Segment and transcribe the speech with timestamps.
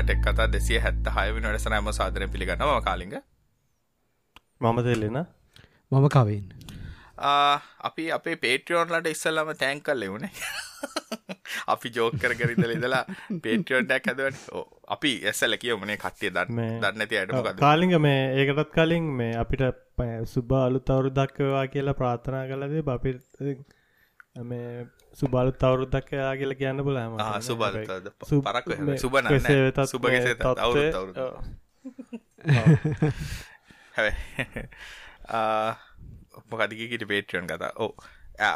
[0.00, 3.14] Tech කතා දෙසිය හැත්ත හයවි නොටසන ඇම සාදරය පිළිගන්නම කාලිග.
[4.60, 5.18] මම දෙල්ලෙන
[5.92, 6.46] මම කවෙන්.
[7.18, 10.30] අපි අපේ පේට්‍රියෝන්ලට ඉස්සල්ලම තැන් කල් ලෙවුණේ
[11.74, 13.02] අපි ජෝකර කරිදල ඉදලා
[13.42, 14.44] පේට්‍රියෝන්ටක් ඇදවට
[14.88, 19.64] අපි එස්සල කියවමනේ කට්ටිය දන්න දන්නති අයට කාලිග මේ ඒකටත් කලින් මේ අපිට
[20.26, 23.14] සුබ අලු තවරු දක්කවා කියලා ප්‍රාථනා කලදේ බපි
[24.44, 27.84] මේ සුබලුත් අවුරුද්දක් යා කියල කියන්න පුලම සුබල්
[28.42, 29.26] පරක් සුබන
[29.86, 30.04] සුබ
[36.48, 37.72] මොකදකිට පේට්‍රියන් කතා.
[37.76, 37.96] ඕ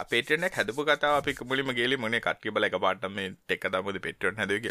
[0.04, 4.66] පේටනක් හැදපු කතා අපි මුලිම ගේලි මොනේ කට්ටිය බල එක පාටම ටෙක් දමද පෙට්‍රියන් හැදක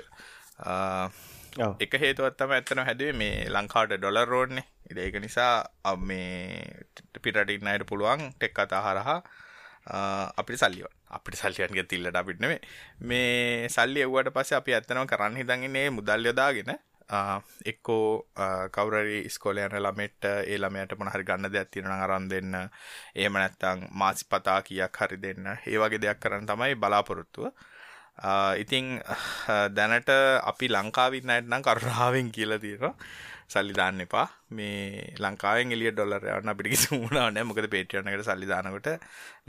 [1.79, 5.69] එක හේතුවත්තම ඇත්තන හැදුවේ මේ ලංකාවට ඩොලර් රෝඩ්නේ ඉදඒක නිසා
[6.01, 6.85] මේ
[7.21, 9.21] පිටටින් අයට පුළුවන් ටෙක් කතා හරහා
[9.85, 12.59] අපිට සල්ලිවන් අපිට සල්ලියන්ගේ තිල්ලට අපිටනේ
[13.01, 16.77] මේ සල්ලි එව්වට පස්සේ අපි ඇත්තනව කරන්න හිතන්ගන්නේ මුදල් යොදාගෙන
[17.65, 18.25] එක්කෝ
[18.71, 22.55] කවරරි ස්කෝලයන ළමෙට්ට ඒ ළමයට මොනහරි ගන්න දෙයක් තියෙනවා අරන් දෙන්න.
[23.15, 25.47] එහෙම නැත්නම් මාසි පතා කීයක් හරි දෙන්න.
[25.67, 27.51] ඒ වගේ දෙයක් කරන්න තමයි බලාපොරොත්තුව.
[28.57, 29.01] ඉතිං
[29.75, 30.09] දැනට
[30.43, 32.95] අපි ලංකාවින්න අයට නම් කරුණාවෙන් කියලා තියෙනවා.
[33.51, 34.27] සල්ලි දාන්න එපා.
[34.57, 37.47] මේ ලංකාවෙන් එලිය ඩොලර් යන්න අපිට කිසි වුණා නැහැ.
[37.49, 38.89] මොකද පේට්‍රියන් එකට සල්ලි දානකොට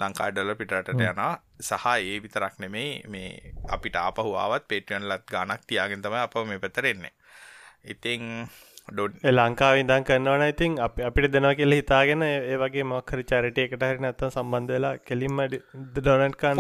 [0.01, 1.33] ලංකාවේ ඩොලර් පිටරටට යනවා.
[1.61, 6.63] සහ ඒ විතරක් නෙමෙයි මේ අපිට ආපහු ආවත් පේට්‍රියන් ලත් ගාණක් තියාගෙන තමයි අපව මේ
[6.65, 7.15] පැත්තට එන්නේ.
[8.89, 14.03] ලංකාව ඉදන් කරන්නවන ඉතින් අප අපිට දෙනවා කියල හිතාගෙන ඒ වගේ මක්කර චරිටය එකට හරි
[14.05, 15.39] නැත්ත සම්බන්ධ වෙලා කෙලින්ම
[15.95, 16.59] ඩොනට් කන්න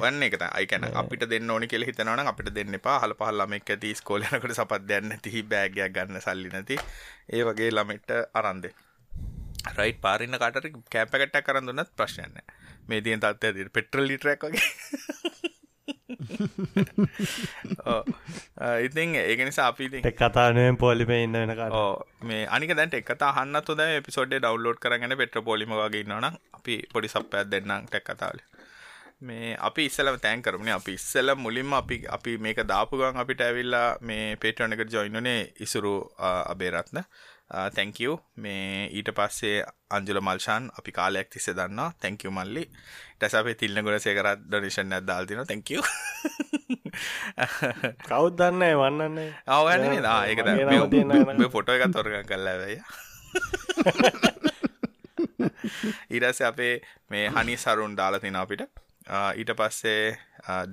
[0.00, 2.98] ඔන්න එක අයිකන අපිට දෙන්න ඕනි කෙල හිතනවන අපිට දෙන්න එපා.
[3.00, 6.78] හල පහල් ළමෙක් ඇති ස්කෝලනකට සපත් දෙන්න තිහි බෑගයක් ගන්න සල්ලි නැති.
[7.28, 8.74] ඒ වගේ ළමෙට්ට අරන්දේ
[9.72, 12.38] රයිට් පාරින්න කාටර කෑපකටක් කරන්න දුන්නත් ප්‍රශ්නයන්න
[12.88, 15.50] මේ තියන් තත්ව ඇති පෙට්‍රල් ලිටරක් වගේ
[18.86, 21.74] ඉතින් ඒක නිසා අපි කතානුවෙන් පොලිම ඉන්න වෙනකට
[22.24, 27.08] මේ අනික දැන්ට එක හන්න තුද පිසෝඩ් ඩවලෝඩ් කරගෙන පෙට්‍ර පොලිම වගේ න්නන අපි පොඩි
[27.08, 28.38] සප්පයක් දෙන්නම් ටැක් කතාවල.
[29.20, 30.68] මේ අපි ඉස්සලම තෑන් කරමන.
[30.70, 37.04] අපි ඉස්සල මුලින්ම අපි අපි මේක දාපුගන් අපිට ඇවිල්ලා මේ පේටන එකට ජොයිනුනේ ඉසුරු අබේරත්න
[37.50, 39.56] තැංකව මේ ඊට පස්සේ
[39.96, 41.92] අංජුල මල්ෂාන් අපි කාලයක් තිස්ස දන්නවා.
[42.02, 42.64] තැංකව මල්ලි.
[43.18, 45.84] ටැස අපේ තිල්න්න ගොඩ සේකරත් ඩොනිෂන් ඇදදාල්තින තැංකව
[48.08, 50.40] කවුත් දන්න වන්නන්නේ අවගන්න ඒක
[51.52, 52.78] පොටෝ එක තොරග කල්ලවය
[56.14, 56.74] ඊරස අපේ
[57.10, 58.62] මේ හනි සරුන් දාලතින අපිට.
[59.36, 60.16] ඊට පස්සේ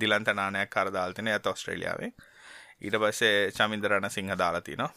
[0.00, 2.12] දිලන්ත නානයක් කරදාල්තින ඇත ඔස්ට්‍රේලියාවේ
[2.80, 4.90] ඊට පස්සේ චමින්දරණ සිංහ දාලතිනවා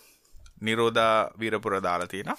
[0.61, 2.37] නිරෝධා වීරපුර දාලා තියෙනවා.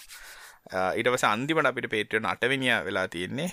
[0.98, 3.50] ඊට පස්සේ අන්තිමට අපිට පේට්‍රියන් 8 වෙනිය වෙලා තියෙන්නේ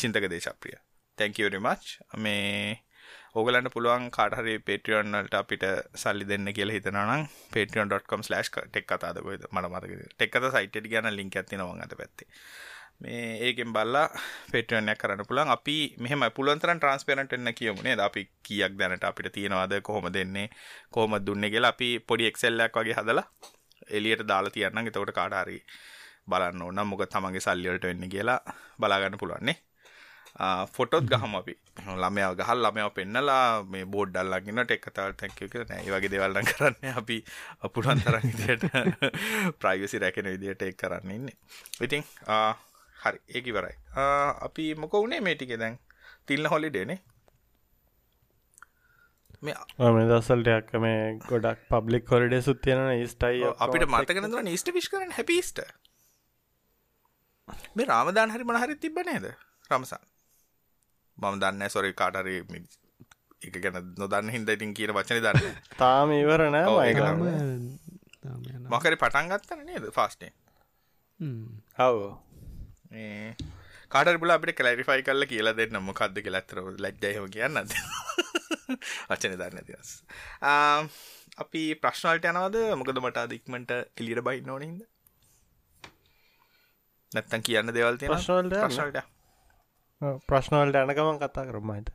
[0.00, 0.78] චින්තක Deshapriya.
[1.18, 1.98] Thank you very much.
[2.16, 2.80] මේ
[3.34, 5.64] ඕගලන්ට පුළුවන් කාට හරි පේට්‍රියන් වලට අපිට
[6.02, 7.22] සල්ලි දෙන්න කියලා හිතනවා නම්
[7.54, 11.84] patreon.com/tek කතාද කොහෙද මට මතකද tek කතා සයිට් එකට ගියා නම් ලින්ක් එකක් තියෙනවා මම
[11.86, 12.28] අත පැත්තේ.
[13.02, 14.06] මේ ඒකෙන් බල්ලා
[14.52, 15.52] පේට්‍රියන් එක කරන්න පුළුවන්.
[15.56, 18.00] අපි මෙහෙම පුළුවන් තරම් ට්‍රාන්ස්පරන්ට් වෙන්න කියමු නේද?
[18.08, 19.74] අපි කීයක් දැනට අපිට තියෙනවද?
[19.88, 20.48] කොහොමද දෙන්නේ?
[20.94, 23.26] කොහොමද දුන්නේ කියලා අපි පොඩි එක්සෙල් එකක් වගේ හදලා
[23.88, 25.58] එලියට දාලා තියන්න එතකොට කාටහරි
[26.26, 28.40] බලන්න ඕනම් මොක තමන්ගේ සල්ලිවලට වෙන්න කියලා
[28.78, 29.58] බලාගන්න පුළුවන්නේ
[30.68, 31.54] ෆොටොත් ගහම අපි.
[31.96, 35.82] ළමයාව ගහල් ළමයාව පෙන්නලා මේ බෝඩ් අල්ලගෙන ටෙක් කතාවල් තැන්කියු කියලා නෑ.
[35.82, 37.16] ඒ වගේ දේවල් නම් කරන්නේ අපි
[37.62, 38.64] අපුලන් තරම් විදියට
[39.60, 41.36] ප්‍රයිවසි රැකෙන විදියට ඒක කරන්න ඉන්නේ.
[41.80, 42.04] ඉතින්
[42.96, 43.18] හරි.
[43.28, 43.76] ඒක ඉවරයි.
[44.40, 45.78] අපි මොකෝ උනේ මේ ටිකේ දැන්?
[46.26, 46.98] තිල්න හොලිඩේනේ
[49.42, 55.62] මේ දසල්ටයක් මේ ගොඩක් පබ්ලික් කොරිඩ සුත්තියන ස්ටයි අපිට මතකනතුව නිස්ට විශ් කරන හැපිස්ට
[57.74, 59.26] මේ රාමදාන් හරි මනහරි තිබ නේද?
[59.70, 60.02] රමසන්.
[61.18, 62.36] මම දන්න සොරි කාටරි
[63.42, 66.56] එක ගැන නොදන්න හින්ද ඉතින් කියන වචන දන්න තාම ඉවරන
[68.70, 70.32] මකරි පටන් ගත්තන නේද ෆාස්ටේ
[71.78, 71.96] හව.
[73.90, 77.78] කාට බල අපිට කලරිෆයි කල්ල කියලා දෙන්න මොකක්ද කියලත්තර ලැජ්ජයම කියන්නද
[79.10, 79.90] වචන දන්න තිස්
[81.38, 82.58] අපි ප්‍රශ්නල්ට යනවද?
[82.76, 84.82] මොකද මට අදික්මට එලියට බයි නොනහිද
[87.12, 88.98] නැත්තන් කියන්න දෙවල් තියෙන ප්‍රශ්නවල්ට ප්‍රශ්නල්ට
[90.28, 91.90] ප්‍රශ්නවල්ට යනකමන් කතා කරමයිද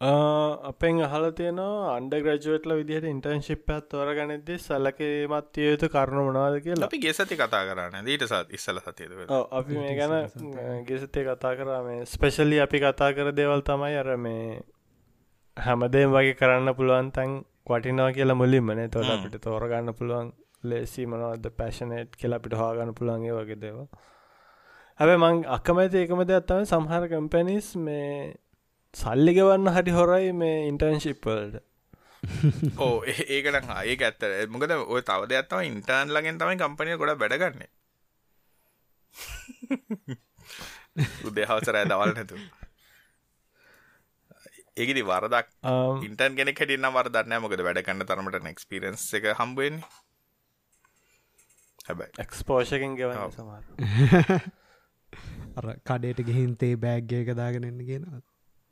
[0.00, 6.86] අපෙන් අහල තියෙනවා අන්ඩ ග්‍රජුවටල විදිහට ඉන්ටර්න්ශිප් ඇත් තෝරගනිද්දි සැලකීමත් යුතු කරුණු මොනවාද කියලා.
[6.86, 9.12] අපි ගෙසති කතා කරන්න දීට සත් ඉස්සල සතියද
[9.52, 11.82] අපි මේ ගැන ගෙසතේ කතා කරා.
[11.82, 14.60] මේ ස්පෙශලි අපි කතා කර දේවල් තමයි අර මේ
[15.56, 20.32] හැමදේම් වගේ කරන්න පුළුවන් තැන් වටිනවා කියලා මුලින්මනේ තොට අපිට තෝරගන්න පුළුවන්
[20.64, 23.80] ලේසි මනවද පැශනේට් කියලා අපිට හාගන්න පුළුවන්ගේ වගේ දේව
[25.00, 28.14] හැබ මං අකමැති එකම දෙයක් තමයි සම්හර කම්පැනිස් මේ
[28.94, 31.60] සල්ලි ගෙවන්න හරි හොරයි මේ ඉන්ටර්න්ශිප්වල්ට
[32.78, 34.24] ඕ ඒකට ඒක ඇත්ත.
[34.48, 37.62] මොකද ඔය තව දෙයක්ත්තව ඉන්ටර්න් ලගෙන් තමයි කම්පනය ගොඩ වැඩගන්න.
[41.24, 42.36] උදෙහවසරෑ දවල් නැතු
[44.76, 45.48] ඒකදි වරදක්.
[46.02, 49.86] ඉන්ටන් ගෙන කටින්න වරදන්න මොකද වැඩ කන්න තරමට නෙක්ස්පිරන්ස් එක හම්බුවෙන්නේ
[51.86, 52.10] හැබයි.
[52.18, 53.64] එක්ස්පෝෂකින් ගෙවන්න සමාර
[55.58, 58.20] අර කඩේට ගිහින් තේ බෑග්ගය එක දාගෙනන්න කියෙනවා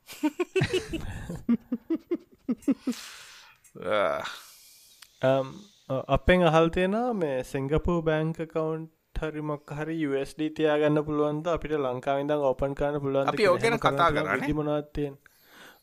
[6.09, 11.47] අපෙන් අහල් තියෙනවා මේ සිංගපූ බෑංක කවුන්් හරි මොක් හරි USD තියාගන්න පුළුවන්ද?
[11.47, 14.55] අපිට ලංකාවිදං ඕපන් කාන්න පුළුවන් ඕගෙන කතා කරන්න.
[14.55, 15.28] මොනවත්තියෙන් ඕ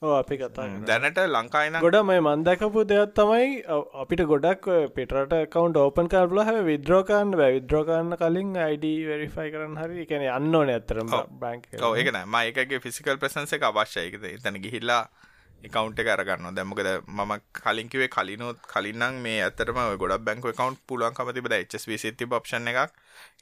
[0.03, 3.63] අපි කතා දැනට ලංකායින ගොඩ මේ මන්දකපු දෙයක් තමයි
[3.97, 7.55] අපිට ගොඩක් පිටට කවන්් ඕපන් කරල හැ විද්‍රෝකන්න බෑ.
[7.55, 11.09] විද්‍රෝකන්න කලින් අයිඩ වෙරිෆයි කරන්න හරි එකන අන්න ඕන ඇතරම
[11.41, 15.01] බැංක් ඒකන මයිකගේ ෆිසිකල් ප්‍රසන්ස එක අවශ්‍යයකද එතන ගිහිල්ලා
[15.65, 21.49] එකකවන්් එක අරගන්න දැමකද මම කලින්කිවේ කලිනුත් කලින්නම් මේ ඇතරම ගොඩ බැංක කවන්් පුළුවන්කම තිබ
[21.51, 22.93] HSV සිති ඔප්ෂන් එකක්.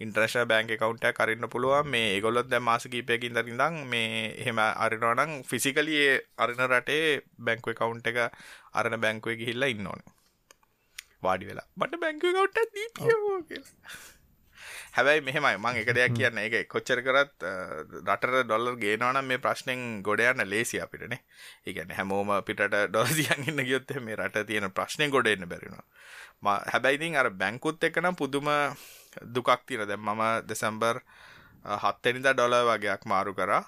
[0.00, 1.90] ඉන්ට්‍රශ බැංක කවන්ට කරන්න පුළුවන්.
[1.90, 8.18] මේ ගොලොත් දැ මාස කීපයකින් දරිදම් මේ එහෙම අරිනවනං ෆිසිකලියේ අරින රටේ බැංකුව කවුන්් එක
[8.74, 10.02] අරන බැංකුව ගිහිල්ලා ඉන්න ඕන.
[11.22, 11.68] වාඩි වෙලා.
[11.76, 14.13] බට බැංකුව කවට්ට දී කියලා.
[14.94, 15.56] හැබැයි මෙහෙමයි.
[15.56, 16.38] මං එක දෙයක් කියන්න.
[16.38, 17.46] එක කොච්චර කරත්
[18.04, 21.20] රටර ඩොල්ලර් ගේනවනම් මේ ප්‍රශ්නෙන් ගොඩයන්න ලේසි අපිටනේ
[21.66, 27.30] ඒගැන හැමෝම පිට ඩොලසියන් ඉන්න ගියොත් මේ රට තියෙන ප්‍රශ්නය ගොඩ එන්න බැරිනවා හැබැයිතින් අර
[27.32, 28.50] බැංකුත් එක්කනම් පුදුම
[29.28, 31.00] දුකක් තින දැම් මම දෙසැම්බර්
[31.64, 33.64] හත්තනිද ඩොල වගේයක් මාරු කරා.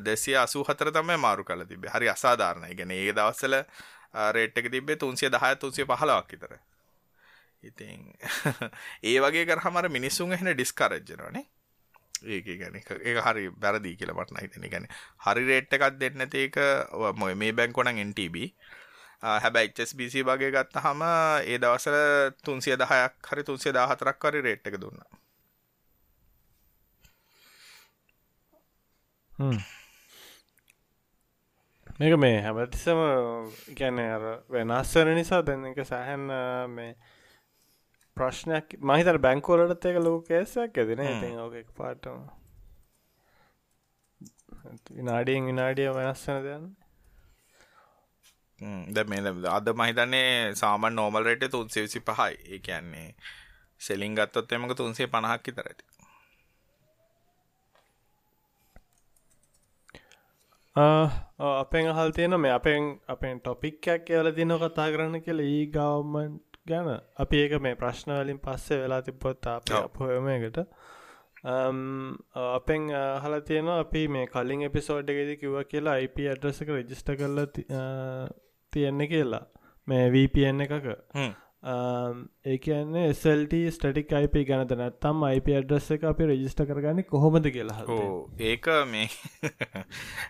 [0.00, 2.74] දෙසිය අසූ හතර තමයි මාරු කල තිබේ හරි අසාධාරණය.
[2.74, 3.54] ගැන ඒ දවස්සල
[4.30, 6.58] රේට් එක තිබේ තුන්සිය දහය තුන්සිය පහලවක් විතර
[7.62, 8.04] ඉතින්
[9.04, 11.46] ඒ වගේ කරහමර මිනිස්සුන් එහෙන ඩිස්කරජ්ජනවානේ
[12.28, 14.86] ඒක ගැන ඒ හරි බැරදී කියල මටන හිතන ගැන
[15.20, 16.60] හරි රේට් එකක් දෙන්න ඒක
[17.14, 18.36] මොය මේ බැංකොනන් NTB
[19.22, 21.02] හැබැයි HSBC වගේ ගත්ත හම
[21.44, 21.96] ඒ දවසල
[22.44, 25.00] තුන්සිය දහයක් හරි තුන්සිය දාහතරක් කරි රේට් එක දුන්න.
[31.98, 33.00] මේක මේ හැමතිසම
[33.74, 36.24] ගැන අර වෙනස්වන නිසා දැන්න එක සැහැන්
[36.70, 36.92] මේ
[38.20, 38.76] ප්‍රශ්නයක්.
[38.82, 42.20] මහිතර බැංකෝලටත් එක ලොක කේසයක් ඇතින ඉතින් ඕක පාටම
[44.90, 46.70] විනාඩියෙන් විනාඩිය වෙනස්සන දෙන්න
[48.88, 49.20] ද මේ
[49.50, 52.34] අද මහිතන්නේ සාමන් නෝමල් රට තුන්සේ විසි පහයි.
[52.46, 53.08] ඒ කියන්නේ
[53.80, 55.84] සෙලින් ගත්තොත් එමක තුන්සේ පණහක් ඉතර ඇති.
[61.60, 65.40] අපෙන් අහල් තියෙන මේ අපෙන් අපෙන් ටොපික්කයක් කියල දින කතා කරන්න කියල.
[65.42, 70.58] ඒ ගවමන්ට ගැන අපි ඒක මේ ප්‍රශ්නවලින් පස්සේ වෙලා තිබොත් අප අපහොයමකට
[71.44, 72.82] අපෙන්
[73.22, 77.38] හල තියෙනවා අපි මේ කලින් එපිසෝඩ් එකෙද කිව්ව කියලා IP අඩ්‍රස එක රජිස්ට කරල
[78.72, 79.44] තියෙන්න කියලා.
[79.88, 80.90] මේ VPN එකක
[81.62, 87.84] ඒ කියන්නේ SLT ස්ටටික් IP ගැනත නැත්තම් IP අඩ්‍රස් එක අපි රජිස්ට කරගන්න කොහොමද කියලා
[88.40, 89.10] ඒක මේ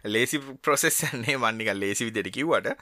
[0.07, 2.75] ලේසි ප්‍රොසෙස්සන්නේ මන්නික ලේසි විදිට කිව්වට.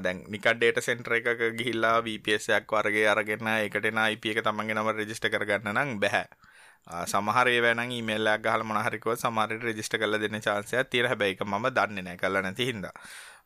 [0.00, 5.28] දැන් නිකට ඩේට සෙන්ට්‍ර එකක ගිහිල්ලා වපසයක් වර්ගේ අරගෙන එකටන IP එක තමන්ගේ නම රජිස්ට
[5.28, 11.44] කරගන්න නම් බැහැ සමහරේ වැන මේල්ලක් ගහල මනහරිකව සමරට රජිස්ට කල දෙන්න චාන්සය තිර හැබැයික
[11.44, 12.86] ම දන්න නෑ කල නැති හිද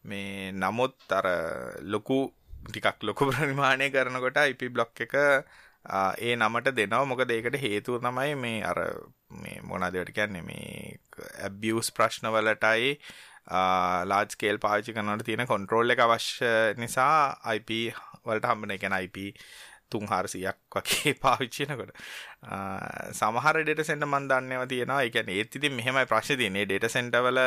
[0.04, 1.26] මේ නමුත් අර
[1.82, 2.18] ලොකු
[2.66, 5.14] ටිකක් ලොකු ප්‍රනිමාණය කරනකොට IP බ්ලොක් එක
[6.26, 7.04] ඒ නමට දෙනවා.
[7.12, 8.78] මොකද ඒකට හේතුව තමයි මේ අර
[9.42, 10.42] මේ මොනදවට කියන්නේ?
[10.42, 10.98] මේ
[11.46, 12.92] ඇබියස් ප්‍රශ්නවලටයි
[14.10, 17.70] ලාජ්කේල් පාචි කනට තියෙන කොන්ට්‍රෝල් එක අවශ්‍ය නිසා IP
[18.26, 19.16] වලට හම්බන එකන IP
[19.90, 21.92] තුන් හාරසියක් වගේ පාවිච්චිනකොට
[23.12, 25.02] සමහර ඩෙට සෙන්ට මන්දන්නව තියෙනවා.
[25.02, 26.64] එකන ඒත් ඉතින් මෙහෙමයි ප්‍රශ් තියන්නේ.
[26.66, 27.40] ඩෙට සෙන්ටවල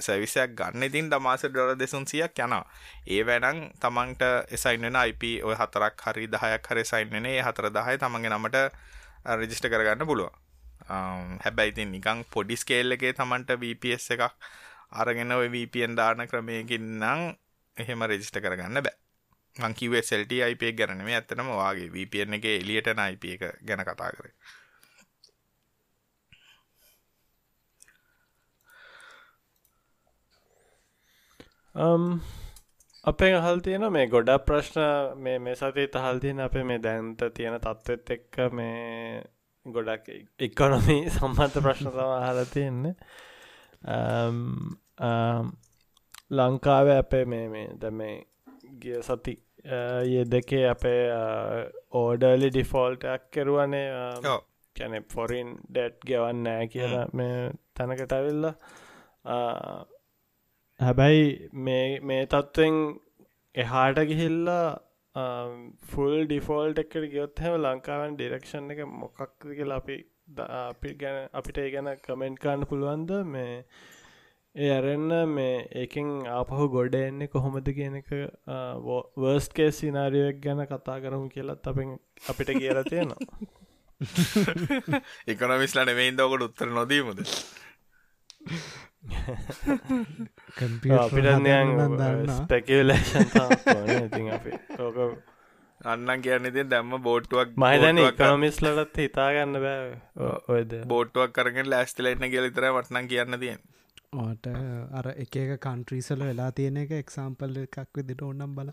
[0.00, 2.64] සවිසයක් ගන්න ඉතින් දමාස ඩොල දෙසුන්සියක් යනවා.
[3.06, 8.68] ඒ වැනං තමන්ට එසයින්ෙන IP ඔය හතරක් හරි දහයක් හරි සයින්න්නේ හතර දහය තමන්ගේ නමට
[9.36, 10.32] රජිස්ට කරගන්න පුළුව
[10.88, 14.24] හැබැයි ඉතින් නිකං පොඩි ස්කේල් එකේ තමන්ට VPS එකක්
[14.92, 17.20] අරගෙන ඔය VPN දාන ක්‍රමයකින් නං
[17.76, 18.96] එහෙම රෙජිස්ට කරගන්න බෑ.
[19.58, 24.34] මංකිවේ සෙල්ට IP ගැන මේ ඇත්තනම වාගේ VPN එක එලියටන IP එක ගැන කතා කරේ.
[31.74, 32.20] Um,
[33.04, 37.58] අපේ අහල් තියෙන මේ ගොඩක් ප්‍රශ්න මේ මේ සතේ තහල් තියෙන අපේ මේ දැන්ත තියෙන
[37.58, 39.22] තත්ත්වත් එක්ක මේ
[39.66, 40.08] ගොඩක්
[40.40, 42.94] එක්කොනොමි සම්බන්ධ ප්‍රශ්න තම අහල තියෙන්නේ.
[43.86, 44.40] Um,
[45.00, 45.52] um,
[46.30, 48.16] ලංකාව අපේ මේ මේ ද මේ
[48.80, 49.34] ගිය සති
[49.68, 51.02] ඒ දෙකේ අපේ
[51.94, 53.86] ඕඩර්ලි ඩිෆෝල්ටක් කෙරුවනේ
[54.76, 57.36] කැනෙ ෆොරින් ඩෙට් ගෙවන්න නෑ කියලා මේ
[57.76, 58.48] තැනකට ඇවිල්ල.
[60.80, 61.24] හැබැයි
[61.60, 62.76] මේ මේ තත්ත්වෙන්
[63.54, 64.66] එහාට ගිහිල්ලා
[65.88, 69.98] ෆුල් ඩිෆෝල්ට් එකට ගියොත් හැම ලංකාවන් ඩිරක්ෂන් එක මොකක්ද කියලා අපි
[70.48, 73.10] අපි ගැන අපිට ඒ ගැන කමෙන්ට් කාන්න පුළුවන්ද?
[73.26, 73.64] මේ
[74.58, 78.10] ඒ අරන්න මේ ඒකින් ආපහු ගොඩ එන්නේ කොහොමද කියන එක
[79.18, 81.78] වර්ස්ට කේ සිනාරියක් ගැන කතා කරමු කියලත් අප
[82.26, 83.20] අපිට කියල තියෙනවා.
[85.28, 87.24] එකනොමිස්ලා නෙවෙයින්ද ඔකට උත්තර නොදීමද?
[94.32, 94.98] අපි ඕක
[95.86, 103.06] අන්නන් කියන්න ඉතින් දැම්ම බෝට්ටුවක් මහිතන ඉකනොමිස්ලටත් හිතාගන්න බෑ ඔයද බෝට්ටුවක් කරගෙන ලෑස්තිලෙන්න කියලිතර වටනම්
[103.08, 103.60] කියන්න තියෙන්
[104.12, 104.46] ඕට
[104.94, 108.70] අර එක කන්ට්‍රීසල වෙලා තියෙන එක එක්සාම්පල් එකක් විදිට ඕන්නම් බල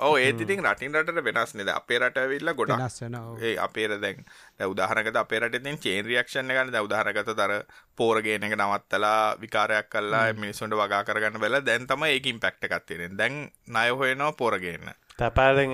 [0.00, 4.24] ඕ ඒතිතින් රටින් රට වෙනස් නෙද අපේ රටවිල්ල ගොඩක් වෙනස්සන ඒ අපේර දැන්
[4.66, 7.54] උදාහරකත අපේරටතින් චේන් රියක්ෂණ ගන්න උදාහරගත තර
[7.96, 13.38] පෝරගේන එක නවත්තලා විකාරයක් කල්ලා මිනිසුන්ට වගා කරගන්න වෙල දැන් තම ඒකින් පැක්ට එකත්තිරෙන දැන්
[13.68, 15.72] නය හොයනවා පෝරගන්න තැපාලෙන්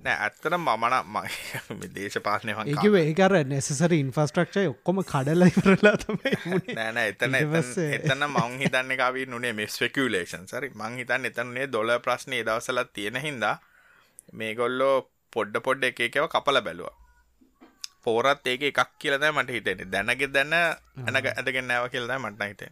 [0.00, 6.76] නෑ ඇත්තන මමන ම දේශපාලනය ඒක ඒකර නැසසර ඉන්ෆස්ට්‍රක්ෂය ඔක්කොම කඩල ඉවරලා තමයි වුණේ.
[6.76, 7.38] නෑන එතන
[7.88, 13.20] එතන මං හිතන්න කාවී නුනේ මේ ස්පෙකලේෂන් සරි මං හිතන්න එතන්නේ දොල ප්‍රශ්නය දවසලත් තියෙන
[13.20, 13.54] හින්දා
[14.34, 14.96] මේගොල්ලෝ
[15.32, 16.92] පොඩ්ඩ පොඩ්ඩ එක එකව කපල බැලුව.
[18.02, 22.70] පෝරත් ඒක එකක් කියලද මට හිතෙන දැනගෙ දැන්න ඇනක ඇතගෙන් නැව කියලද මටන හිතේ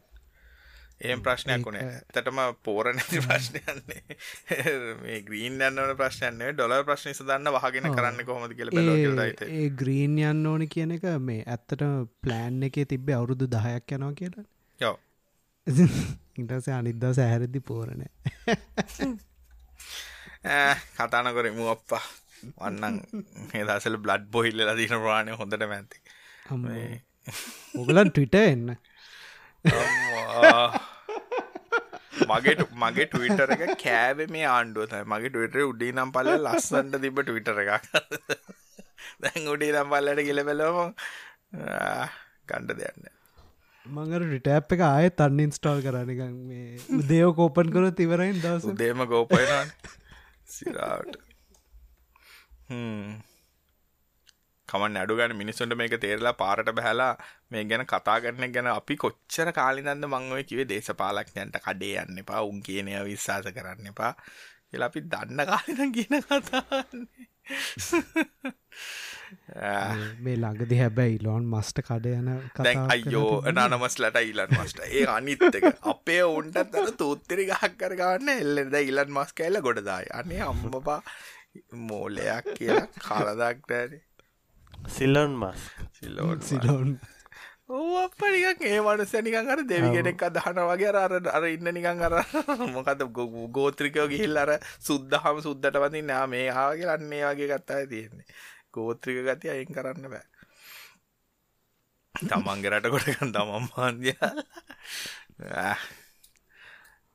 [1.01, 4.17] ඒම් ප්‍රශ්නයක් වුණේ ඇතටම පෝර නැති ප්‍රශ්නයන්නේ
[5.03, 10.67] මේ ග්‍රීන් යන්නවන ප්‍රශ්නයන්නේ ඩොල ප්‍රශ්නි සදන්න වහගෙන කරන්න කොහොමද කියල ඒ ග්‍රීන් යන්න ඕන
[10.69, 11.85] කියන එක මේ ඇත්තට
[12.21, 14.47] ප්ලෑන් එකේ තිබ්බේ අවුරුදු දහයක් යනවා කියලා.
[14.81, 14.97] යෝ
[16.37, 18.13] ඉටස අනිද්දා සැහැරදි පෝරණෑ
[20.97, 22.05] කතාන කොරමු අප්පා.
[22.59, 22.97] වන්නන්
[23.55, 25.99] ඒදසල බ්ලඩ් බොහිල්ල දීන ප්‍රාණය හොඳට මැති
[27.77, 28.67] ඔගලන් ට්විට එන්න
[32.31, 37.21] මගේ මගේ ටවිටර එක කෑව මේ ආණ්ඩුව තයි මගේ ටවිටර උඩී නම් පල්ල ලස්සන්ට තිබ
[37.21, 37.87] ටවිටර එකක්.
[39.23, 40.79] දැන් උඩී නම් පල්ලට කියල බැලම
[42.49, 43.05] ගණ්ඩ දෙයන්න
[43.87, 46.67] මඟර රිටෑප් එක ආය තන්න ඉන්ස්ටාල් කරනිකන් මේ
[47.13, 48.65] දේව කෝපන් කර තිවරයින් දවස.
[48.75, 49.73] උදේම ගෝපයන
[50.57, 51.13] සිරාට
[54.69, 57.13] කමන් අඩුගන මිනිසුන්ට මේක තේරලා පාරට බැහලා
[57.51, 62.63] මේ ගැන කතා කරන ගැන අපි කොච්චර කාලිනන්ද මංව කිවේ දේශපාලක්ඥන්ට කඩේ යන්න එපා උන්
[62.63, 64.13] කියනය විශ්වාස කරන්න එපා
[64.71, 67.29] කියලා අපි දන්න කාලින කියන කතාන්නේ
[70.21, 76.21] මේ ළඟදි හැබැයි ලොන් මස්ට කඩ යන දැන් අයියෝ නනමස්ලට ඉලන් මස්ට ඒ අනිත්තක අපේ
[76.29, 81.01] උන්ටත් අර තූත්තරි ගහක් කරගන්න එල්ලෙද ඉලන් මස් කෑල්ල ගොඩදායි අනේ අම්මපා
[81.85, 83.99] මෝලයක් කියලා කාලදක්ටෑන
[84.87, 85.61] සිල්ලොන් මස්
[85.99, 86.41] සිලෝන්
[87.69, 92.15] නිකන් ඒ වනස නිකන් අර දෙවිගෙනෙක් අදහන වගේ අර අර අර ඉන්න නිකන් අර
[92.75, 93.05] මොකද
[93.51, 98.27] ගෝත්‍රිකයෝ ගිහිල් අර සුද්දහම සුද්දට වතින් නා මේ ආගේ අන්නේ වගේ කත්තාය තියෙන්නේ.
[98.73, 100.27] ගෝත්‍රික ගති අයින් කරන්න බෑ.
[102.15, 104.17] තමන්ගේ රට කොටකන් තමම් මාන්දිය.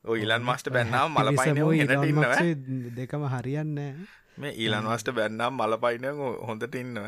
[0.05, 2.33] ඔය ඉලන් මස්ට බැන්නාම් මල පයිනෝ ඉන්නව.
[2.93, 3.77] දෙකම හරියන්න
[4.37, 6.09] මේ ඊලන් මස්ට බැන්නම් මල පයින
[6.47, 7.05] හොඳට ඉන්නව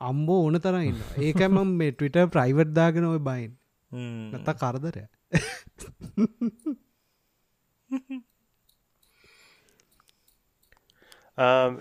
[0.00, 3.50] අම්බෝ ඕන තරන්න ඒකම මේ ටවිට ප්‍රයිවට් දාගෙන ඔය බයින්
[4.34, 5.04] නත කරදරය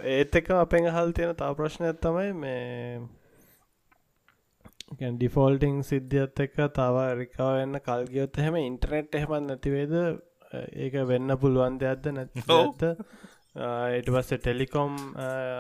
[0.10, 3.00] ඒත් එක අපෙන් හල් තියෙන තා ප්‍රශ්නයක් තමයි මේ
[5.14, 9.94] ඩිෆෝල්ටිං සිද්ධියත් එක තව රිකාවන්න කල්ගියොත් එහෙම ඉන්ටනෙට් එහෙමත් නැතිවේද
[10.80, 12.84] ඒක වෙන්න පුළුවන් දෙයක්ද නැත්ද
[13.60, 14.94] ඒට පස්ස ටෙලිකොම්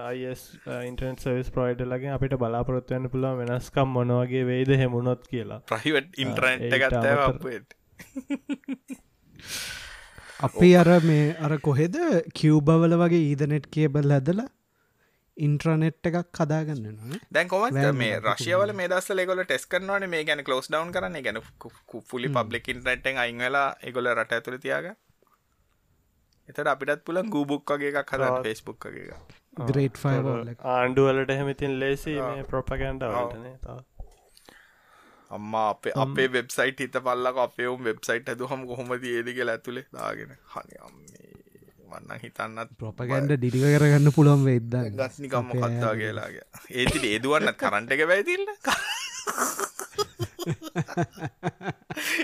[0.09, 0.43] අයිස්
[0.89, 5.59] ඉන්ටනෙට් සවිස් ප්‍රයිඩ ලගේ අපිට බලාපොරොත්වයන්න පුළුවන් වෙනස්කම් මොනවගේ වෙයිද හෙමුණොත් කියලා.
[5.71, 6.73] ප්‍රයිවට් ඉන්ටරනෙට්
[7.23, 7.43] අපට
[10.47, 11.99] අපි අර මේ අර කොහෙද?
[12.39, 14.47] කිව්බවල වගේ ඊදනෙට් කේබල් හැදලා
[15.37, 20.07] ඉන්ට්‍රනෙට් එකක් කදාගන්න දැන් කොමත් මේ රශයවල මේ දස්ස ලෙගොල ටෙස් කරනවන.
[20.13, 21.43] මේ ගැන කලෝස් ඩවන් කරන ගැන
[22.11, 24.89] ෆුලි පබ්ලික් ඉන්ටනෙට්ෙන් අයින් වෙලා එගොල රට ඇතුළ තියාග
[26.49, 29.37] එතට අපිටත් පුලන් ගූබුක් වගේ එකක් හද තවත්- ෆෙස්බුක් වගේ එක.
[29.67, 33.81] ග්‍රේට් ෆයිවල් ආණ්ඩුවලට එහෙමතින් ලේසි මේ ප්‍රොපකන්ඩ වලටනේ තාව.
[35.31, 40.37] අම්මා අපේ අපේ වෙබ්සයිට හිත පල්ලක අපේවුම් වෙබ්සයිට් ඇතුහම කොහොම ඒදික ඇතුළේ දාගෙන.
[40.49, 41.29] හනි අම්මේ.
[41.89, 48.45] වන්න හිතන්නත් ප්‍රොපගන්ඩ ඩිලිව කරගන්න පුළුවන් වෙද්ද ගස්නිකම්ම කත්තා කියලාගේ ඒති ඒදුවන්න කරන්ට එක වැයිතිල්ල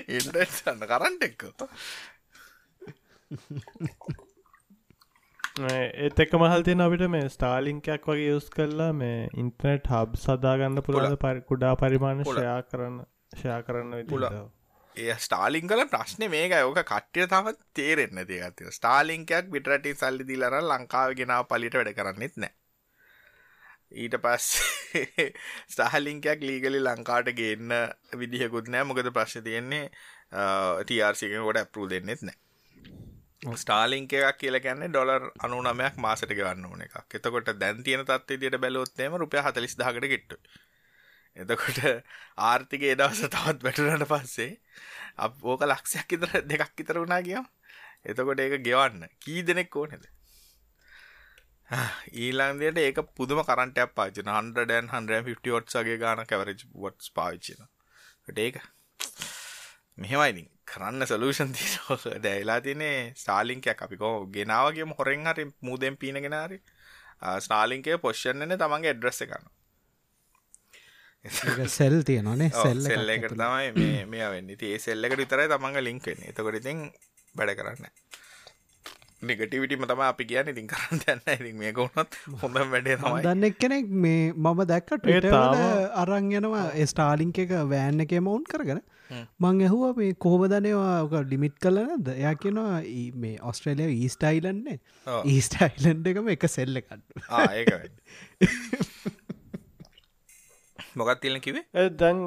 [0.10, 1.48] ඉන්ටන්න කරන්ට එක්ක
[5.66, 11.16] ඒත් එක්ක මහල් තියෙන අපිට මේ ස්ටාලිංකයක් වගේ යුස් කරලා මේ ඉන්ටනෙට් හබ් සදාගන්න පුළුවන්
[11.24, 12.24] පරි කුඩා පරිමාණ.
[12.26, 12.98] ෂයා කරන්න
[13.38, 14.52] ෂයා කරන්න පුළුවන්.
[14.98, 17.48] ඒ ස්ටාලිං කල ප්‍රශ්නය මේක යෝක කට්ටිය තම
[17.80, 22.54] තේරෙන්න තියගත්ත ස්ටාලිංකයක් පිටරටි සල්ලි දිලර ලංකාව ගෙනාව පලිට වැඩ කරන්නෙත් නෑ.
[24.04, 24.46] ඊට පස්
[25.74, 27.72] ස්ටහලිංකයක් ලීගලි ලංකාට ගන්න
[28.22, 28.84] විදිහකුත් නෑ.
[28.90, 29.86] මොකද ප්‍රශ්න තියෙන්නේ
[30.88, 32.38] ටRසිකට ඇපරු දෙන්නෙත් නෑ
[33.56, 36.96] ස්ටාලිංක එකක් කියල ගැන්නේ ඩොලර් අනුනමයක් මාසට ගන්න ඕන එකක්.
[37.12, 40.40] එතකොට දැන් තියෙන තත්ේ දිට බැලොත්තේම රුපය හතලිස් දහකට ගෙට්ට
[41.38, 41.80] එතකොට
[42.44, 44.52] ආර්ථික ඒදවස තවත් වැටනට පස්සේ
[45.20, 47.42] අප ඕක ලක්ෂයක් ඉතර දෙකක් ඉතර වුණා කිය
[48.06, 49.08] එතකොට ඒක ගෙවන්න.
[49.20, 50.06] කී දෙනෙක් ඕනෙද?
[52.16, 57.66] ඊලාන්දයට ඒක පුදුම කරටයක් පාචන 100න් 150 ොට්සගේ ගාන කැවරජ් වොට්ස් පාවිච්චන
[58.38, 58.62] ඒක.
[59.98, 66.60] මෙහෙමයිනි කරන්න සලූෂන් තිය දැයිලා තිනේ ස්ටාලිංකයක් අපිකෝ ගෙනාවගේ හොරෙන් හරි මුූදෙන් පීනගෙනරි
[67.40, 69.48] ස්නාලිංකය පොෂ්ෂණන තමන්ගේ එඩ්‍රස්ස එකන්න
[71.70, 74.50] සෙල් තියනනේ සෙල් සෙල්ල එකට තමයි මේ වෙන්න.
[74.52, 76.84] ඒ සෙල්ල එකට විතරයි තමන්ග ලින්ක්වෙන්නේ එතකොට ඉතින්
[77.36, 77.90] වැඩ කරන්න
[79.28, 80.52] නිගටිවිටම තම අපි කියන්න.
[80.54, 83.22] ඉතින් කරන්න යන්න ඉතින් මේක වුණත් හොඳ වැඩේ තමයි.
[83.22, 85.08] දන්න එක්කෙනෙක් මේ මම දැක්කට
[86.04, 88.84] අරං යනවා ස්ටාලිංක එක වෑන්න එක මවුන් කරගෙන.
[89.40, 92.80] මං ඇහුව මේ කෝම දනවා ඩිමිට් කල නැද එයා කියෙනවා
[93.24, 94.78] මේ ඔස්ට්‍රේලිය ඊස්ටයිලන්නේ
[95.34, 96.90] ඊස්ටයිලන්ඩ එකම එක සෙල්ල ඒක
[100.96, 102.26] මොකත් තිලන කිවේ දැන්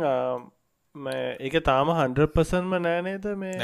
[1.40, 3.58] ඒක තාම හන්ඩ පසන්ම නෑනේද මේ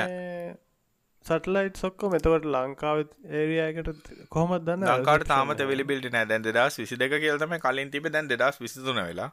[1.25, 4.87] සටලයිට් සොක්කො මෙතවට ලංකාව ඒරයාකට කොහමත් දන්න?
[4.91, 6.27] ලංකාට තාමත වෙලිබිල්ට නෑ.
[6.27, 9.31] දැන් දෙදස් විසි දෙක කියල්තම කලින් තිබ දැන් දෙදස් විසිතුන වෙලා.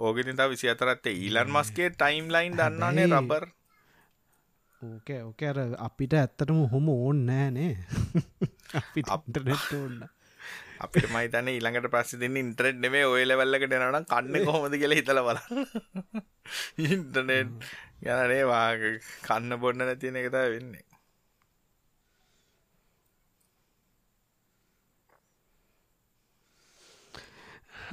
[0.00, 3.46] ඕගෙතින්ත විසි අතරත්තේ ඊලන් මස්ගේ ටයිම් ලයින් දන්නන්නේ රබර්
[4.82, 7.72] ඕකෑ ඕකෑර අපිට ඇත්තටම හොම ඕන් නෑනේ
[8.74, 9.98] අපි අපටනෙට ඕන්න
[10.80, 15.40] අපිට මයිතන ඊළඟට පස්ස දෙන්න ඉන්ටරෙට් නෙමේ ඔය ලෙවල්ලකට නනම් කන්න කොහොමද කියලා හිතල බල
[16.86, 17.68] ඉන්ටනෙට්
[18.02, 18.68] යනේ වා
[19.22, 20.84] කන්න බොන්න නැතින එකත වෙන්නේ.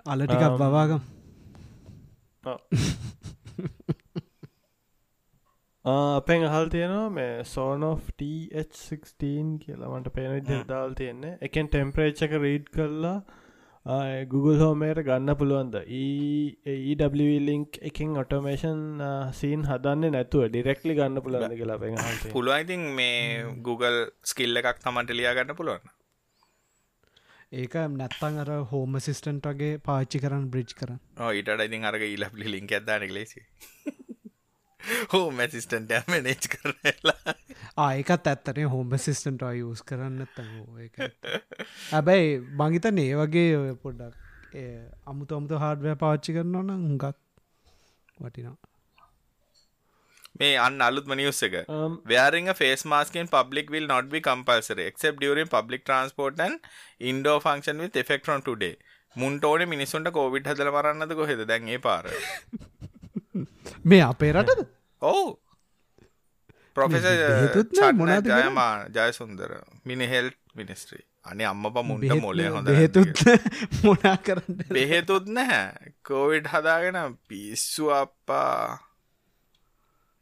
[0.06, 1.02] අල ටිකක් බවාගම්.
[5.86, 11.38] අපෙන් අහල් තියෙනවා මේ සෝනෝ් ටH16 කියලාමට පේන විදිහට දාල් තියෙන්නේ.
[11.42, 13.18] එකෙන් ටෙම්පරේච් එක රීඩ් කරලා
[13.86, 15.74] Google හෝමයට ගන්න පුළුවන්ද?
[17.24, 21.90] ඊලිංක් එකින් ඔටෝමේෂන් සීන් හදන්න නැතුව ඩිරෙක්ලි ගන්න පුළුවන් කියලා පෙ
[22.32, 25.92] පුළුවයිඉතින් මේ Google ස්කිල්ල එකක් තමන්ට ලියා ගන්න පුළුවන්
[27.54, 31.00] ඒක නැත්තන් අර හෝම සිස්ටන්ට වගේ පාච්චි කරන්න බ්‍රිජ් කරන්න.
[31.34, 33.44] ඊට ඉතින් අරග ඉලප්ලි ලින්ක් ඇදදාන ලේසි
[35.14, 37.36] හෝ මැසිස්ටන්ට මනේච් කරලා.
[37.78, 41.00] ආයකත් ඇත්තනේ හෝම සිස්ටන්ට යස් කරන්න තඟ
[41.92, 44.60] හැබැයි මංහිතන ඒ වගේ ඔය පොඩ්ඩක්
[45.06, 47.10] අමුතු අමුතු හාඩවය පාච්චි කරන්න ඕන හුඟක්
[48.20, 48.56] වටිනා
[50.40, 51.56] මේ අන්න අලුත් මනිියස් එක.
[52.06, 56.60] Wearing a face mask in public will not be compulsory except during public transport and
[57.12, 58.76] indoor function with effect from today.
[59.16, 61.46] මුන්ට ඕනේ මිනිසුන්ට කෝවිඩ් හදල මරන්නද කොහෙද?
[61.48, 62.06] දැන් ඒ පාර
[63.86, 64.68] මේ අපේ රටද?
[65.02, 65.26] ඔවු.
[66.76, 67.10] ප්‍රොෆෙස
[67.96, 69.52] මොනද ජයමා ජයසුන්දර
[69.86, 73.22] මිනිහෙල් මිනිස්ට්‍රී අනේ අම්ම පමුන්ට මොලේ හොඳ හේතුත්
[73.84, 78.80] මොනා කරන්න බෙහෙතුත් නැහැ කෝවිඩ් හදාගෙන පිස්සු අප්පා.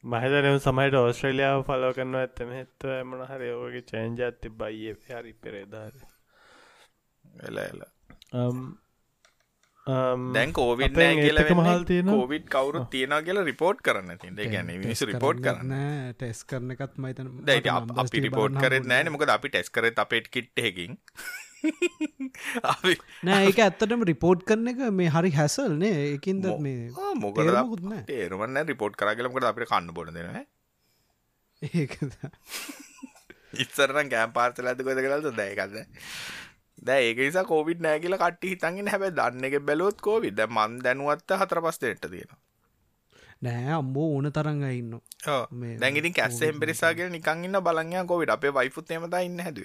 [0.04, 5.94] මහිතනම සමයිට ඔස්ට්‍රේලියාව ෆලෝ කරන්න ඇත්තම හෙත්ව එමන හරි ඕගේ චේන්ජ ඇති බයිය හරි පෙරේදාර
[7.42, 7.84] එල එල.
[8.34, 8.62] Um,
[9.86, 12.18] දැන් කෝවිඩ් අපෙන් නෑ කියලා ඒත් එක මහල් වෙන්නේ තියෙනවා.
[12.18, 15.72] කෝවිඩ් කවුරුත් තියෙනවා කියලා රිපෝට් කරන්න ඒ කියන්නේ මිනිස්සු රිපෝට් කරන්න
[16.18, 17.70] ටෙස් කරන එකත් මයිතන දැයිට
[18.04, 19.12] අපි රිපෝට් කරෙත් නෑන.
[19.16, 20.52] මොකද අපි ටෙස් කරත් අපේට කිට්
[22.74, 22.94] අපි
[23.30, 26.92] නෑ ඒක ඇත්තටම රිපෝට් කරන එක මේ හරි හැසල්නේ එකින්ද මේ
[27.26, 27.42] මොකද
[27.90, 28.04] නෑ.
[28.12, 30.46] තේරුමන්න රිපෝට් කරගලමකට අපිට කන්න බොන දෙනවා
[31.62, 31.98] ඒක
[33.66, 35.90] ඉස්සරන ගෑම් පාර්සල ඇත කොද කලතු දැයකන්න
[36.82, 41.36] දැ ඒක නිසා කෝවිඩ් නෑ කියලා කට්ටි හිතන්ගෙන හැබ දන්න එක බැලොත් කෝවිද මන් දැනුවත්ත
[41.36, 42.34] හතර පස්තේට තියෙන
[43.42, 44.98] නෑ අම්බෝ ඕන තරංග ඉන්න
[45.80, 49.64] දැගිති කැස්සෙන් පිරිසාගෙන නිකන් ඉන්න බලංය කොවිට අපේ වයිෆුත් එමත ඉන්න හැද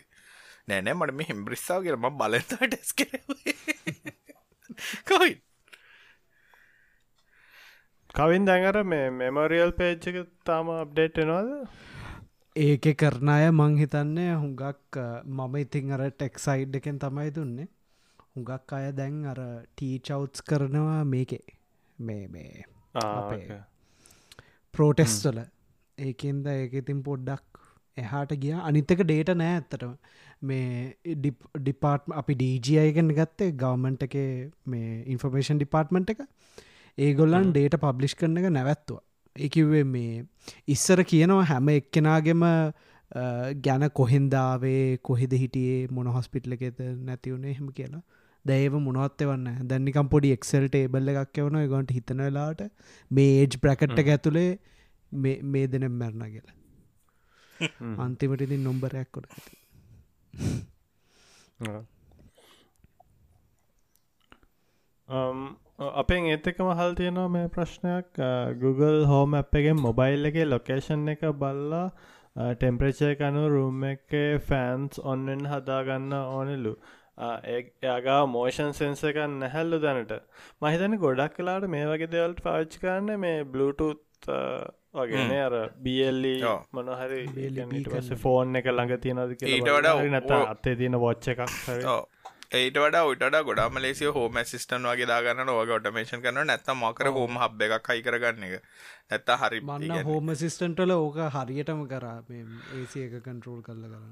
[0.69, 2.91] නෑනෑ මට මේ හෙම්බරිස්සාාව කියරම බලත ටෙස්
[5.07, 5.35] කොයි
[8.15, 11.51] කවින් දැඟර මේ මෙමරියල් පේච්චක තාම අප්ඩේට් එනවාද
[12.57, 14.97] ඒක කරන අය මං හිතන්නේ හුඟක්
[15.29, 17.67] මම ඉතින් අර ටෙක්සයිඩ් එකෙන් තමයි දුන්නේ.
[18.31, 19.41] හුඟක් අය දැන් අර
[19.73, 21.45] ටීචවුත්ස් කරනවා මේකේ.
[21.99, 22.65] මේ මේ
[22.95, 23.59] අපේ.
[24.75, 25.41] ප්‍රෝටෙස්ටල
[25.99, 27.61] ඒකෙන්ද ඒක ඉතින් පොඩ්ඩක්
[27.97, 28.55] එහාට ගිය.
[28.63, 29.93] අනිත්තක ඩේට නෑ ඇත්තටම.
[30.43, 30.97] මේ
[31.61, 34.17] ඩිපාර්ට් අපි ඩීජයගෙන් ගත්තේ ගවමන්ට එක
[34.67, 36.25] මේ ඉන්ෆර්මේෂන් ඩිපාර්ට්මට එක.
[36.99, 39.05] ඒගොල්ලන් ඩේට පබ්ලිෂ් කරන එක නැවැත්තුව
[39.39, 40.13] එකවේ මේ
[40.69, 42.45] ඉස්සර කියනවා හැම එක්කෙනගේම
[43.61, 48.03] ගැන කොහෙන්දාවේ කොහෙද හිටියේ මොන හොස්පිටල එකෙත නැතිවුණේ හෙම කියලා.
[48.45, 52.63] දැව මොනොත්ත වන්න දැන්නිකම් පොඩි එක්සල් ටේබල්ල එකක් එවන ගොන්ට හිතනලාට
[53.11, 54.51] මේ ඒජ් බ්‍රකට්ට ඇතුළේ
[55.53, 56.57] මේ දෙනම් මැරණ කියලා.
[57.99, 59.55] අන්තිමට ඉතින් නොම්බරයක් කොට ඇති
[65.79, 68.21] අපෙන් ඒත්තකම හල් තියෙනවා මේ ප්‍රශ්නයක්.
[68.61, 71.91] Google හෝම අප්ගෙන් මොබයිල් එක ලොකේෂන් එක බල්ලා
[72.55, 74.15] ටෙම්පරේචය කනු රුම් එක
[74.49, 76.75] ෆෑන්ස් ඔන්නෙන් හදාගන්න ඕනෙලු.
[77.19, 80.17] එයාගා මෝෂන් සෙන්ස එක නැහැල්ලු දැනට.
[80.63, 84.21] මහිතන ගොඩක් කලාට මේ වගේ දෙවල්ට පාච්චි කරන්න මේ බ්ලුටත්
[84.97, 86.35] වගේන අර බල්ලි
[86.73, 87.23] මොනහරි
[88.23, 91.43] ෆෝන් එක ළඟ තියෙනද කියලා නත අත්තේ තියෙන වොච්ච එකක්
[92.53, 97.39] ඒට වඩ ඔට ගොඩම ලේසිය හෝම සිස්ටන් වගේ දාගන්න ඔගේ ඔටමේෂන් කරන නැත්ත මකර හෝම
[97.39, 98.63] හබ් එකක් හයි කරගන්න එක.
[99.11, 104.07] නැත්ත හරි මන්න හෝම සිස්ටන්ටල ඕක හරියටම කරා ඒසි එක කන්ටරෝල් කරල කර.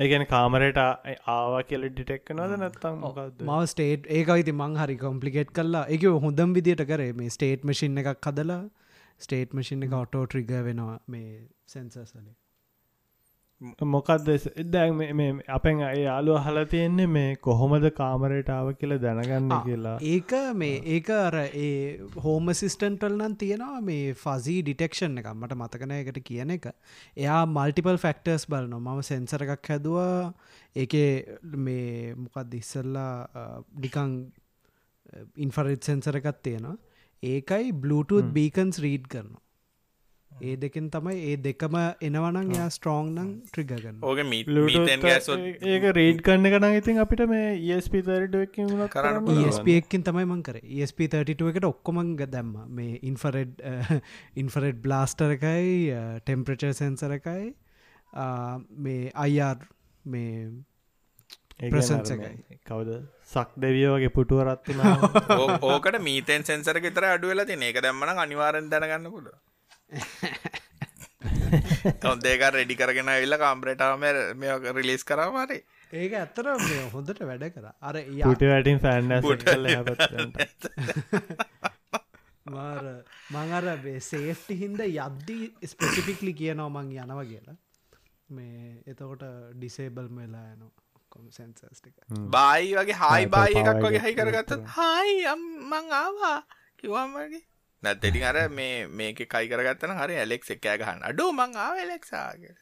[0.00, 6.08] ඒගැන කාමරයට ආවා කියල ඩිටෙක් නද නැත්තම් මව ස්ටේට් ඒකයිති මං හරි කොම්පලිකේට් කරලා එක
[6.24, 8.62] හොඳම් විදිට කරේ මේ ස්ටේට් මසින් එකක් හදලා
[9.20, 11.30] ස්ටේට් මසින් එක ඔටෝ ට්‍රිග වෙනවා මේ
[11.66, 12.34] සැන්සර්සලේ
[13.60, 14.26] මොකක්ද
[14.66, 19.96] දැන් අපෙන් අය යාලු හල තියෙන්නේ මේ කොහොමද කාමරයටාව කියලා දැනගන්න කියලා.
[20.04, 25.90] ඒක මේ ඒක අර ඒ හෝම සිස්ටන්ටල් නම් තියෙනවා මේ ෆසී ඩිටෙක්ෂන් එක මට මතකන
[25.92, 26.68] එකට කියන එක.
[27.16, 28.94] එයා මල්ටිපල් ෆෙක්ටර්ස් බලනවා.
[28.94, 30.34] මම සෙන්සර එකක් හැදවා.
[30.76, 30.98] ඒක
[31.58, 34.12] මේ මොකක්ද ඉස්සල්ලා ඩිකං
[35.38, 36.76] ඉන්ෆරෙට් සෙන්සර එකත් තියෙනවා.
[37.22, 39.45] ඒකයි බ්ලුටූත් බීකන්ස් රීඩ් කරනවා
[40.40, 44.20] ඒ දෙකෙන් තමයි ඒ දෙකම එනවනං යා ස්ට්‍රෝං නං ට්‍රිගගන්න ඕක
[45.66, 47.96] ඒක රේඩ් කන්න කන ඉතින් අපිට මේ ස්ප
[48.90, 50.60] කරන්න ස්පක්කින් තමයි මං කර.
[50.86, 52.52] ස්ප32 එකට ඔක්කොමං දැම්ම.
[52.70, 53.64] මේ ඉන්ෆරෙඩ්
[54.36, 57.52] ඉන්ෆරෙඩ් බ්ලාස්ටර් එකයි ටෙම්ප්‍රචර් සෙන්සර එකයි
[58.78, 59.66] මේ අයිර්
[60.04, 63.00] මේ ප්‍රසන්සකයි කවද?
[63.24, 64.76] සක් දෙවිය වගේ පුටුවරත්ති
[65.70, 69.30] ඕකට මීතෙන් සෙන්සර තර අඩුවල තින ඒක දැම්මන අනිවාරෙන් දැනගන්න පුඩ
[72.04, 74.12] හොන්දේක රෙඩි කරගෙන ඉල්ල කාම්පරේටාම මේ
[74.72, 76.46] රිලිස් කරාමාරේ ඒක ඇත්තර
[76.92, 77.72] හොඳට වැඩ කර.
[77.80, 77.94] අර
[78.34, 79.08] ට වැටින් ෆෑන්
[82.46, 83.64] මාර මං අර
[84.02, 87.56] සේෆ්ටි හින්ද යද්දී ස්පෙසිෆික්ලි කියනවා මං යනව කියලා.
[88.30, 89.22] මේ එතකොට
[89.54, 90.70] ඩිසේබල් මෙලා යනවා.
[91.30, 91.94] සැන්සස්ටික
[92.28, 96.42] බායි වගේ හායි බායි එකක් වගේ හයි කරගත්ත හයි අම්මං ආවා.
[96.76, 97.55] කිවාමගේ
[97.86, 101.02] නැත්තෙටින් අර මේ මේක කයි කරගත්තන හරි ඇලෙක් එකෑ ගහන්න.
[101.04, 102.54] අඩු මං ආව එලෙක්සාගේ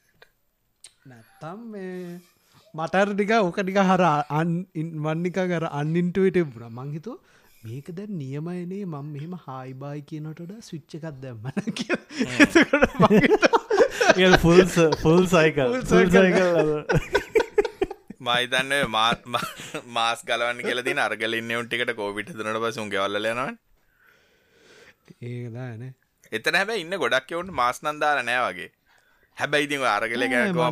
[1.07, 2.19] නැත්තම් මේ
[2.75, 4.03] මටර් ටික ඕක ටික හර
[5.03, 7.13] වන්නික කර අන්නින්ටුවට පුර මංහිතු
[7.63, 11.95] මේක දැ නියමයනේ මං මෙහෙම හායිබායි කියනටට ස්විච්ච එකක් දැම්මන කිය
[14.39, 14.63] ෆුල්
[14.97, 16.73] ෆුල් සයිකල් සයිකල්
[18.23, 19.31] මයිතන්න මාත්
[19.91, 23.49] මාස් ගලවන්න කියල දින අර්ගලින්න උන්ටිකට කෝවිට දුනට පසුන් ගෙවල්ලනවා
[25.23, 25.85] ඒදාන
[26.33, 28.71] එතන හැබැ ඉන්න ගොඩක් එවුන්ට මාස් නන්දාල නෑ වගේ.
[29.37, 30.25] හැබැයි ඉතින් අරගල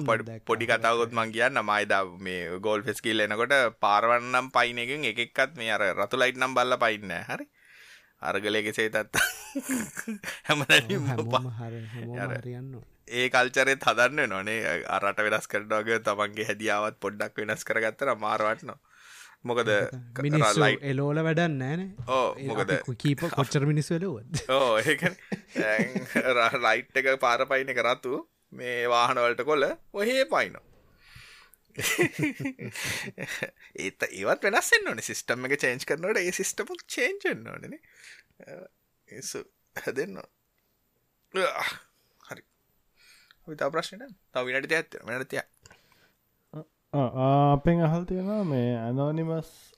[0.09, 1.63] පොඩි පොඩි කතාවකොත් මං කියන්න.
[1.71, 6.79] මයිද මේ ගෝල් ෆෙස්කිල් එනකොට පාරවන්නම් පයින එකෙන් එකෙක්කත් මේ අර රතු ලයිට් නම් බල්ල
[6.85, 7.47] පයින්න හරි?
[8.23, 9.19] අර්ගලයක සේතත්ත
[11.59, 12.75] හරයන්න
[13.13, 18.79] ඒ කල්චරෙත් හදන්න නොනේ අරට වෙනස් කරටගේ තමන්ගේ හැදියාවත් පොඩ්ඩක් වෙනස් කරගත්තර මාරවටනවා
[19.43, 19.71] මොකද
[20.91, 22.75] එලෝල වැඩන්න නෑන ඕ මොකද?
[22.99, 24.75] කීප කොච්චර මිනිස් වෙලුවත් ඕ
[26.67, 28.21] ලයිට් එක පාර පයින කරත්තු
[28.53, 30.61] මේ වාහනවලට කොල්ල ඔහේ පයින
[33.83, 35.01] ඒත ඒවත් වෙනස්සෙන් ඕන.
[35.01, 37.79] සිිස්ටම් එක චේන්ජ් කරනට ඒ සිිස්ටමක් චේන්ජෙන්න්න ඕනන
[39.09, 39.43] ඒසු
[39.77, 40.21] හැදෙන්න්න
[41.35, 42.43] හරි.
[43.49, 45.43] විතා ප්‍රශ්නට තව විනට ඇත්ත මනතිය
[46.93, 49.73] අපෙන් අහල් තියෙනවා මේ ඇනෝනිමස්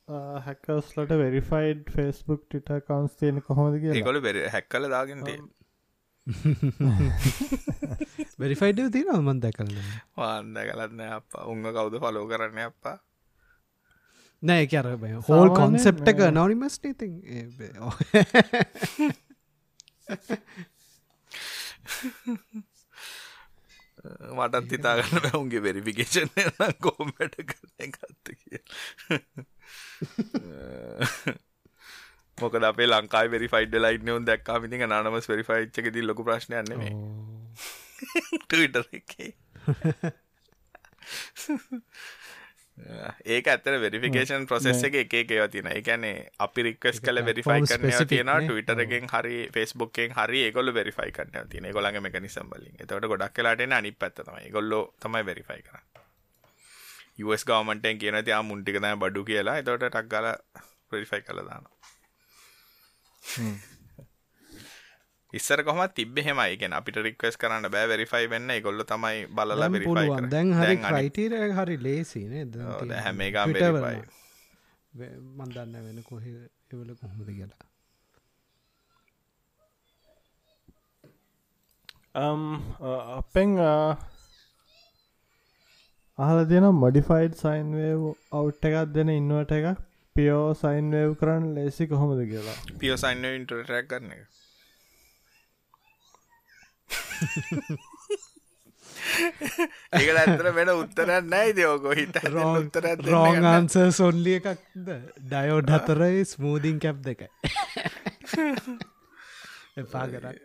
[0.44, 5.28] හැකස්ලට වෙරිෆයිඩ් ෆෙස්බුක් ටිට කවන්ස් තියෙන කොහොමද කිය ගොල බෙර හැක් කල දාගෙනට
[8.38, 9.78] වෙරිෆයිඩ් තින මන් දැකලන
[10.16, 12.98] වාන්න කලන්න අප උංග කවුද පලෝ කරන්න අපා
[14.42, 14.98] නෑ කර
[15.30, 17.22] හෝල් කොන්සෙප්ට එක නොනිමස්ට ඉතින්
[24.04, 26.30] මටත් හිතාගන්න බැවුන්ගේ වෙරිෆිකේෂන්
[26.80, 28.60] කෝමට කරන ගත්ත කිය
[32.38, 36.92] මොකද අපේ ලංකායි වෙරිෆයිඩ් ලයිට් නවුන් දැක්කා මිති නමස් වෙරිෆයිච්චක දී ලොක ප්‍රශ්නයන්න මේ
[38.44, 39.30] ටවිට එකේ
[42.76, 48.08] ඒක ඇතර වෙරිෆිකේෂන් ප්‍රොසෙස් එක එක ඒවා තියෙන එකැනේ අපි රික්වස් කල වෙරිෆයි කරන specific
[48.08, 48.40] තියෙන නේ.
[48.42, 53.92] ටවිටරගෙන් හරි ෆෙස්බුක්ෙන් හරි ඒගොල්ල වෙරිෆයි කරන්න තින ගොලඟ මෙකනිසම් බලින් එතවට ගොඩක් කලාටන අනි
[53.94, 54.50] පැත්ත තමයි.
[54.50, 55.86] ගොල්ලො තමයි වෙරිෆයි කරන්න.
[57.20, 59.56] US ගවමටෙන් කියන තියා මුන්ටික තම බඩු කියලා.
[59.58, 60.26] එතවට ටක් ගල
[60.92, 61.70] වෙරිෆයි කළ දාන
[65.34, 68.50] ඉස්සර කොම තිබ හෙමයි ගෙන අපිට රික්වස් කරන්න බෑ වෙරිෆයි වෙන්න.
[68.66, 72.44] ගොල්ල තමයි බලලා වෙරිෆයි දැන් හරි කරන්න ක්‍රයිටීරය හරි ලේසිනේ
[73.00, 74.02] හැම එකම වෙරිෆයි
[75.38, 77.62] මන්දන්න වෙන කොහ එවල කොහොමද කියලා.
[83.14, 83.56] අපෙන්
[86.18, 89.82] අහල තියෙන මොඩිෆයිඩ් සයින්වේව් අවට් එකක් දෙන ඉන්නවට එකක්.
[90.16, 92.56] පියෝ සයින්වේව් කරන්න ලෙසි කොහොමද කියලා.
[92.80, 94.43] පියෝසයින්න ඉන්ටරටක් කරන එක
[99.94, 104.86] ඒකට ඇතර වෙන උත්තරත් නෑ දයෝකෝ හිත උත්තර රෝං අන්ස සොල්ලිය එකක්ද?
[105.26, 107.28] ඩයෝඩ් හතරයි ස්මූදිං කැප් දෙකයි.
[109.82, 110.38] එපා කරන්න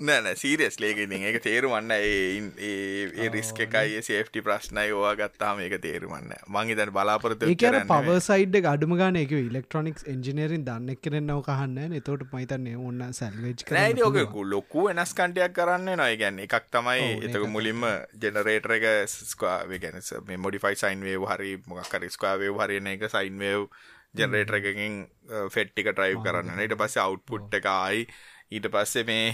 [0.00, 6.70] නෑන සීරියස් ලේකඉති ඒක තේරුවන්න ඒ රිස්ක එකයි සේෆ්ටි ප්‍රශ්නය ඕවා ගත්තාම ඒක තේරුවන්න මං
[6.74, 12.30] ඉතන් බලාපොරතු ඒකන පව සයිඩ් අඩුම ගාන එක ඉලෙක්ට්‍රොනික්ස් එන්ජිනේරින් දන්න එක්කරෙන් නව කහන්න එතවට
[12.32, 17.90] මයිතන්නේ ඔන්න සැල්වේජ් නෑද ඕක ලොකු වෙනස් කන්ටයක් කරන්න නොය ගැන්න එකක් තමයි එතක මුලින්ම
[18.18, 18.88] ජෙනරේටර එක
[19.26, 23.70] ස්කාගැන මේ මොඩිෆයි සයින්වේව හරි මොකක්කර ස්කාවේ හරින එක සයින්වේව්
[24.14, 25.04] ජෙනරේටර එකකින්
[25.50, 28.06] ෆෙට්ටික ට්‍රයිව් කරන්න ඊට පස්සේ අවුට්පුට් එකයි
[28.52, 29.26] ඊට පස්සේ මේ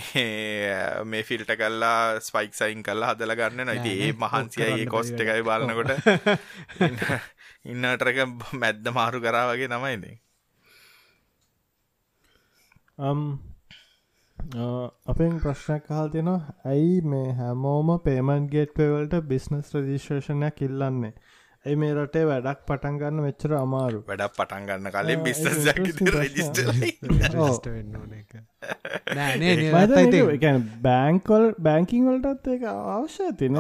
[1.11, 5.93] මේ ෆිල්ට කල්ලා ස්පයික් සයින් කල්ලා හදල ගන්න නොයිති ඒ මහන්සියයි කොස්ට එකයි බලන්නකොට
[7.73, 8.19] ඉන්නටක
[8.57, 10.05] මැද්ද මාරු කරා වගේ තමයිද
[15.07, 16.55] අපෙන් ප්‍රශ්නයක් කහල් තියෙනවා.
[16.65, 21.15] ඇයි මේ හැමෝම පේමන් ගේට් පෙවල්ට බිස්නස් රජිස්ට්‍රේෂණයක් ඉල්ලන්නේ
[21.67, 24.01] ඇයි මේ රටේ වැඩක් පටන් ගන්න වෙච්චර අමාරු?
[24.09, 25.65] වැඩක් පටන් ගන්න කලින් බිස්නස්
[26.17, 26.59] රජිස්ට
[30.87, 33.57] බෑංකොල් බැංකිං වලටත් ඒක අවශ්‍ය තින.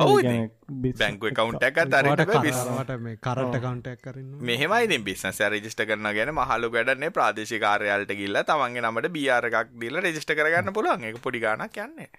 [1.00, 2.28] බැංකුව කවුන්ට එක තරට
[3.24, 9.76] කරට කවන්ටක් කරන්න මෙහෙමයි බිස්නස රජිස්ට කරන ගැන මහලු වැඩන්නේ ප්‍රාදේශිකාරයාලට ගිල්ල තමන්ගේ නමට බියාරකක්
[9.80, 11.04] දීල රජිස්ට කරගන්න පුළුවන්.
[11.10, 12.10] එක පොඩි ගානක් යන්නේ.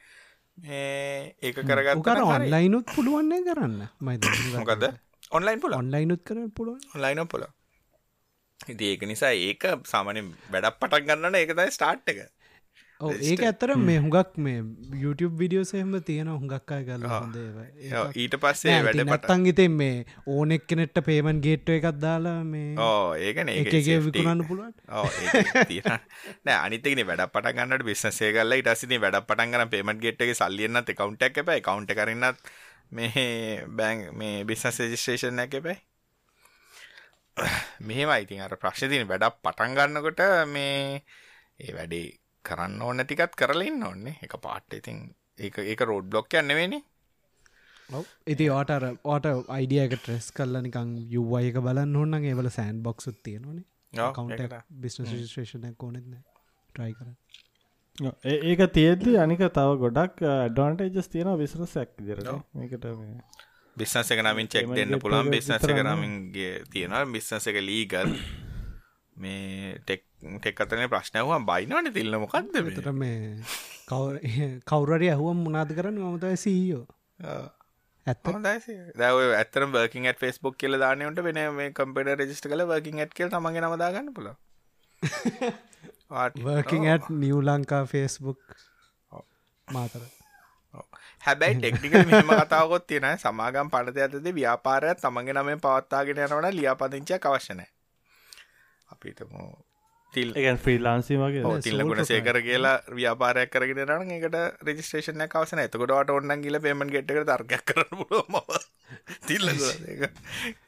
[1.45, 3.81] ඒක කරගත් කර ඔන්ලයිනුත් පුළුවන්නේ කරන්න.
[4.01, 4.23] මයිද
[4.55, 4.85] මොකද
[5.37, 6.81] ඔන්ලයින් පුල ඔන්ලයිනුත් කරන පුළුවන්.
[6.95, 7.45] ඔන්ලයින පුල
[8.73, 12.25] ඉති ඒක නිසා ඒක සාමන වැඩක් පටක් ගන්නන ඒකතයි ස්ටාර්ට් එක.
[12.99, 14.59] ඒක ඇත්තර මේ හුඟක් මේ
[15.01, 17.35] YouTube විඩියෝසයම තියෙන හුඟක් අය ගල හොඳ
[18.23, 19.97] ඊට පස්සේ වැඩ පට නත්තන් ඉතින් මේ
[20.35, 24.71] ඕනෙක් කෙනෙට්ට පේමන් ගේට්ව එකක් දාලා මේ ඕ ඒකන එකගේ විකුණන්න පුළුවන්.
[26.45, 31.93] නෑ අනිතකන වැඩ පටගන්නට බිස්නසේ කල්ල ඉටසිති වැඩ පටන්ගන පේමට ගෙට්ගේ සල්ලියන්න කවුන්ටක් එපයි කවුන්ට
[31.99, 32.55] කරන්නත්
[32.91, 35.77] මේ බැං මේ බිස්නස් රජිස්ට්‍රේෂන් එක එපයි
[37.81, 41.03] මෙහෙම ඉතින් අර ප්‍රශ්තින වැඩක් පටන්ගන්නකොට මේ
[41.59, 45.07] ඒ වැඩේ කරන්න ඕන ටිකත් කරලඉන්න ඕන්නේ එක පාට්ට ඉතින්
[45.39, 46.81] ඒක ඒක රෝඩ් බ්ලොක් යන්න වෙනි
[48.25, 53.65] ඉති ඕටර ඕට අයිඩියක ට්‍රෙස් කල්ල නිකං යුවයක බලන්න ඔන්න ඒවල සෑන් බොක්සුත් තියෙනවානේ.
[54.13, 56.15] කවන්ට බිස්නස් රජිස්ට්‍රේෂන කොනෙත්න
[56.69, 57.11] ට්‍රයි කර
[58.25, 63.19] ඒක තියෙද්දි අනික තව ගොඩක් ඩොන්ටේජස් තියෙන විසරසැක් දිර මේකට මේ
[63.77, 65.29] බිස්නස එක නමින් චෙක් දෙන්න පුළුවන්.
[65.29, 65.93] බිස්නස එක විතරනේ.
[65.93, 67.05] නමින්ගේ තියෙනවා.
[67.07, 68.15] බිස්නස එක ලීගල්
[69.15, 70.03] මේ ටෙක්
[70.37, 72.75] ටෙක් අතන ප්‍රශ්නයහම බයිනවන තිල්න්න මොකක්ද මේ?
[72.77, 73.35] තර මේ
[74.65, 75.99] කවුරරි ඇහුවම් මුණනාද කරන්න?
[76.01, 76.85] මමතයි සීයෝ
[77.25, 77.51] ආ.
[78.05, 78.23] ඇත්ත?
[78.95, 83.31] දැව ඇතර බර්කින් ඇත් ෆෙස්බුක් කියල දානයට වෙන මේ කම්පට රජිස්ට කල වර්කින් ඇත් කියල
[83.39, 84.31] මගේ නමදාගන්න පුල
[86.11, 88.39] working at new Lanka Facebook
[89.67, 90.01] Matara
[91.23, 97.69] හැබැයි ටෙක්නික මෙම කතාවකොත් තියෙන සමාගම් පනත ඇතද ව්‍යාපාරයක් තමන්ගේ නමෙන් පවත්තාගෙන යනවන ලියාපදිංචයක් අවශ්‍යනෑ
[98.87, 99.31] අපිටම
[100.13, 105.63] තිල් එකන් ෆ්‍රීලාන්සි වගේ ඔව්, තිල්ල ගුණ සේකර කියලා ව්‍යාපාරයක් කරගෙන රන එකට රජිස්ට්‍රේෂන කවසන
[105.63, 108.05] එතකොට ඔන්න ගිල පේමන් ගෙට්ක තර්කයක් කරන
[109.27, 109.49] තිල්ල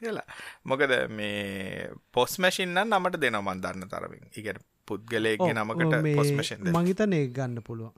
[0.00, 0.26] කියලා.
[0.64, 4.26] මොකද මේ පොස් මැසින්න නමට දෙන මන් දන්න තරමින්.
[4.34, 7.96] ඉකට පුද්ගලයගේ නමකට පොස් මෂන් මංහිතන ඒ ගන්න පුළුවන්.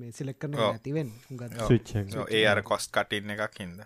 [0.00, 0.70] මේ සිලෙක් කරන ඔව්.
[0.70, 2.16] ඇතිවෙන් හුඟත් ස්විච් එක.
[2.30, 3.84] ඒ අර කොස් කටින්න එකක් හිද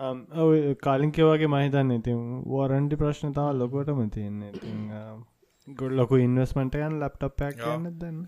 [0.00, 0.50] Um, ඔව්
[0.84, 4.52] කාලින්කවගේ මහිතන්න ඉතින් වරන්ටි ප්‍රශ්න තාව ලොකටම තියන්නේ.
[4.54, 4.78] ඉතින්
[5.68, 8.22] ගොඩ ලොකු ඉන්වස්මට යන් ලප්ටප්යක් යන්න දන්න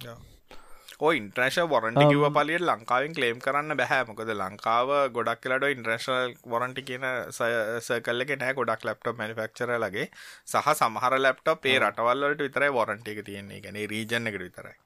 [1.02, 6.86] ඕ ඉන්ට්‍රේශ වොරන්ටි කිව පලියට ලංකාවෙන් කලේම් කරන්න බැහැ මොකද ලංකාව ගොඩක් කියලට ඉන්ට්‍රේශල් වොරන්ටි
[6.88, 10.06] කියන සකල්ල නෑ ගොඩක් ලප්ටප් මනිෆක්චර ලගේ
[10.46, 13.60] සහ සමහර ලප්ටප් ඒ රටවල්ලට විතරයි වොරන්ටි එක තියෙන්නේ.
[13.60, 14.76] ගැන රීජන එකට විතරයි.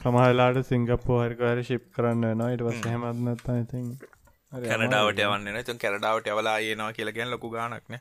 [0.00, 3.86] සමහලාට සිංගප්පෝ හරිකාර ශිප් කරන්න නවා ඉට පස් හෙමත්නත්තා ඉතින්
[4.62, 7.96] කැනඩාවට යවන්න තුන් කැරඩාවට යවලා ඒනවා කියලගෙන් ලොකු ගානක්න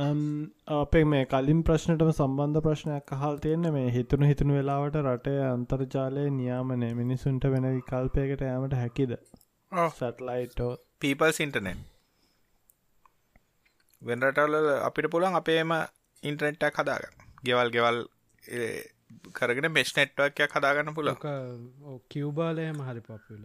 [0.00, 6.90] අපේ මේ කලින් ප්‍රශ්නටම සම්බන්ධ ප්‍රශ්නයක් අහල් තියෙන්න මේ හිතුණු හිතුණු වෙලාවට රටේ අන්තර්ජාලය නියාමනය
[6.94, 9.12] මිනිසුන්ට වෙන විකල්පයකට යාමට හැකිද?
[9.92, 11.82] සැටලයිටෝ පීපල්ස් ඉන්ටනෙට්
[14.02, 15.74] වෙන්රටවල අපිට පුළන් අපේම
[16.22, 17.14] ඉන්ටනෙට්ටක් හදාගන්න.
[17.44, 17.98] ගෙවල් ගෙවල්
[19.34, 21.10] කරගෙන මෙස් නෙට්වක් හදාගන්න පුළ
[22.10, 23.42] කිව්බාලයම හරි පපල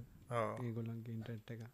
[0.62, 1.66] ඒගොල්ලන්ගේ ඉන්ටෙට් එක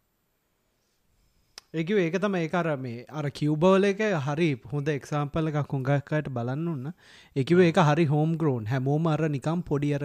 [1.74, 6.88] ඒක ඒක තම ඒකර මේ අර කිව්බෝල එක හරි හොඳ එක්සාම්පල එකක් හොඟක්කට බලන්න ඔන්න
[7.36, 10.04] එකව ඒක හරි හෝම් ග්‍රෝන් හැමෝම අර නිකම් පොඩි අර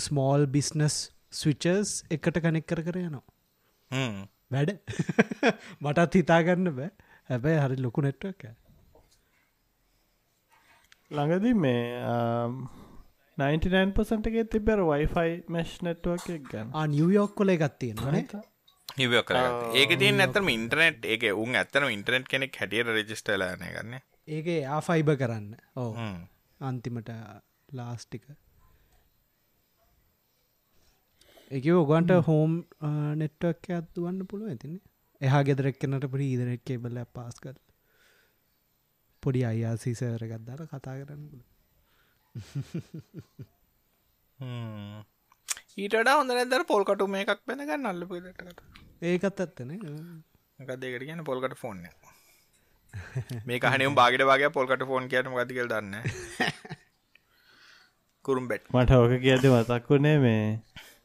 [0.00, 0.98] ස්මෝල් බිස්නස්
[1.32, 3.24] ස්විචර්ස් එකට කනෙක් කර කර යනවා.
[4.50, 4.70] වැඩ.
[5.82, 6.90] මටත් හිතාගන්න බෑ.
[7.30, 8.46] හැබැයි හරි ලොකු නෙට්වක්
[11.10, 11.82] ළඟදී මේ
[13.38, 16.72] 99%ගේ තිබර වයිෆයි මැශ් නෙට්ුවක් එක් ගැන.
[16.88, 17.98] නියයෝක් කොල ගත්තියෙන
[18.98, 19.36] නිව කර
[19.74, 23.94] ඒක තින් ඇතරම ඉන්ටනෙට් ඒක උන් ඇත්තන ඉන්ටනෙට් කෙනෙක් හැටියට රජිස්ටලන ගන්න.
[24.28, 25.48] ඒක ආ ෆයිබ කරන්න.
[25.76, 25.92] ඕ
[26.60, 27.10] අන්තිමට
[27.72, 28.24] ලාස්ටික
[31.50, 31.66] එක.
[31.74, 32.52] ඔගන්ට හෝම්.
[33.16, 34.82] නෙට්වක් ඇත්තුවන්න පුළුව ඇතින්නේ
[35.20, 37.56] එහා ගෙදරක්කනට පොඩි ඉදරෙක් කෙබල පාස් කල්
[39.22, 41.24] පොඩි අයියාසිසර ගත්දාර කතා කරන්න
[45.80, 48.62] ඊට හොඳ නැදර පොල්කටු මේ එකක් වෙන ගන්න අල්ල පිටට
[49.04, 51.78] ඒකත් ඇත්තන එකක් දෙකට කියන පොල්කට ෆෝන්
[53.46, 55.94] මේ කහනම් බාගට වගේ පොල්කට ෆෝන් කියටම ගතිකල් දන්න
[58.24, 58.64] කුරුම් බෙට්.
[58.70, 60.44] මට ඕක කියද මතක්කුණේ මේ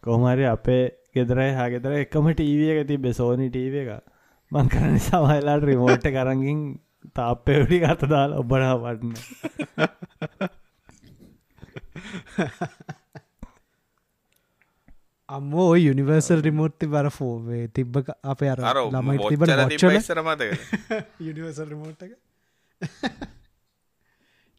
[0.04, 0.84] කොහමරි අපේ
[1.14, 3.90] ගෙදරයි හා ගෙදර එකම ටීවිය එක තිබෙ සෝනි ටීව එක.
[4.52, 6.60] මං කරන සමයිලාට රිමෝට්ට කරගින්
[7.14, 9.14] තාප්පෙවඩි ගත දාලා ඔබනා වටන්න
[15.30, 20.52] අම්මෝ යුනිවර්සල් රිමෝට්ති බර ෆෝවේ තිබ්බ අපේ අර ළමයි තිබ මතක
[21.22, 22.14] යනිවර්සල් රිමෝට් එක.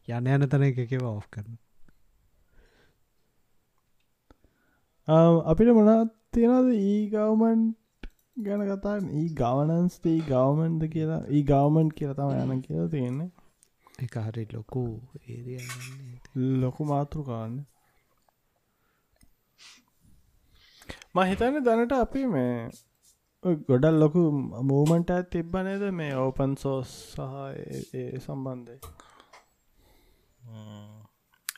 [0.07, 1.55] යන යන තන එකකව ඔෆ් කරන
[5.47, 8.11] අපිට මොනත් තියෙනද ඒ ගවමන්ට්
[8.43, 11.21] ගැන කතා ඒ ගවනන්ස්තේ ගවමන්ද කියලා?
[11.29, 13.29] ඒ ගවමන්ට් කියල තම යන කියලා තියෙන්නේ.
[13.99, 14.85] එක හරි ලොකු
[15.23, 15.63] ඒරිය
[16.61, 17.57] ලොකු මාතෘකාන්න
[21.15, 22.69] මහිතන දැනට අපි මේ
[23.43, 24.31] ඔය ගොඩල් ලොකු
[24.63, 27.19] මූමන්ට ඇත් තිබ්බනේද මේ ඕපන් සෝස් සහ
[27.95, 28.79] ඒ සම්බන්ධය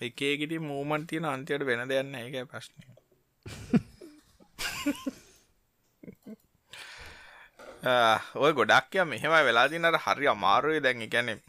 [0.02, 2.86] එකේගෙට මූමන් තියෙන අන්තියට වෙන දෙයන්න ඒක ප්‍රශ්නය
[8.38, 10.80] ඔය ගොඩක්ය මෙහෙම වෙලාදිනට හරි අමාරුයි.
[10.80, 11.42] දැන් එකැනෙ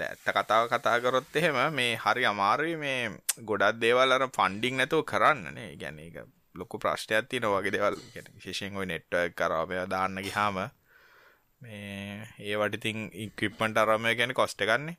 [0.00, 3.10] ඇත්ත කතාව කතා කරොත් එහෙම මේ හරි අමාරුයි මේ
[3.42, 7.96] ගොඩක් දේවල් අර ෆන්ඩිං නැතුව කරන්නනේ ගැන එක ලොකු ප්‍රශ්ටයක් තියන වගේ දෙවල්.
[8.36, 10.56] විශේෂෙන් ඔයි නෙට්ව කරාමය දාන්න ගිහාම
[11.60, 14.96] මේ ඒවට ඉතින් ඉක්‍රිප්මට අරමය ගැන කොස්ට ගන්නේ.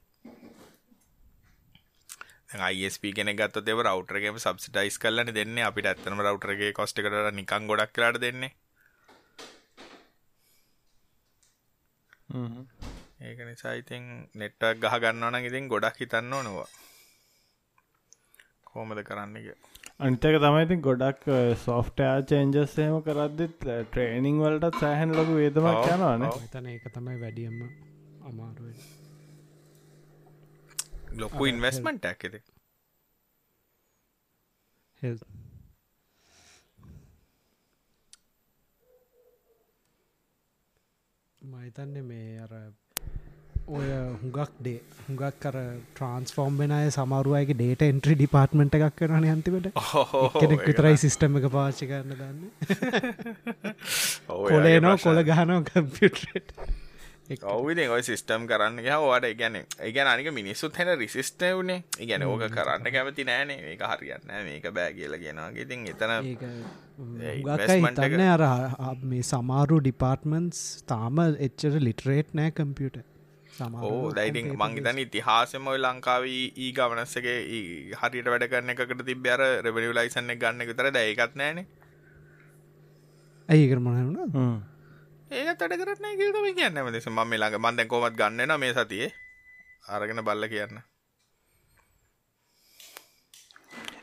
[2.75, 5.59] ISP කෙන ගත් දෙව රවටරගේම සබ්සිටයිස් කලන දෙන්න.
[5.61, 8.53] අපිට ඇත්තනම රවටරගේ කොස්ට කර නිකං ගොඩක් කරට දෙන්නේ.
[13.19, 14.03] ඒක නිසා ඉතින්
[14.33, 16.69] නෙට්ටක් ගහ ගන්නවන ඉතින් ගොඩක් හිතන්න ඕනවා
[18.69, 19.47] කෝමද කරන්නක
[19.99, 21.25] අනිතක තමයිති ගොඩක්
[21.63, 23.55] සෝෆ්ටයා චේන්ජස්සේම කරද්දිත්
[23.87, 26.23] ට්‍රේනිං වලටත් සෑහන් ලොකු වේදමක් යනවාන.
[26.53, 27.59] තන ඒක තමයි වැඩියම්ම
[28.23, 28.77] අමාරුවෙන්
[31.17, 32.39] ලොකු ඉන්වස්මන්ට් ඇකෙද
[41.41, 42.53] මහිතන්නේ මේ අර
[43.69, 45.57] ඔය හුඟක් ඩේ හුඟක් කර
[45.91, 49.69] ට්‍රන්ස්ෆෝර්ම් වෙන අය සමරුවයගේ ඩේට එන්ට්‍රි ඩිපාර්ට්මට එකක් කරන අන්තිමට.
[50.35, 52.39] කෙනෙක් විතරයි සිිස්ටම එක පාචි කරන්න දන්න.
[54.49, 56.53] කොලේ නෝ කොළ ගහනෝ කම්පියට්
[57.45, 62.89] ඔවවිදි ඔය සිිස්ටම් කරන්න හවට ගැන ඒගැන අනික මිනිස්සුත් හැන රිසිස්ට වනේ ඉගැන ඕක කරන්න
[62.89, 63.59] කැමති නෑනේ.
[63.61, 66.15] මේක හරියන්න මේක බෑ කියල ගෙනවාගේ ඉතින් එතන
[67.27, 68.47] හිතන්න අර
[69.05, 72.99] මේ සමාරු ඩිපාර්ටමන්ස් තාම එච්චර ලිටරේට් නෑ කම්පියට
[73.61, 77.37] ඕ දයිඩිං මංගේතන ඉතිහාසම ඔය ලංකාවී ඒ ගවනස්සගේ
[77.95, 81.63] හරිට වැඩ කරන්න එකට තිබ්‍යාර රෙබඩිය ලයිසන්න ගන්න විතර දැයකත් නෑන
[83.49, 84.59] ඇයි කරමනවුණ
[85.31, 86.77] ඒක තඩ කරන්න කියලම කියන්න.
[86.91, 89.09] දෙස ම ළඟ මන්දැ කොමත් ගන්නන මේ සතියේ?
[89.89, 90.83] අරගෙන බල්ල කියන්න.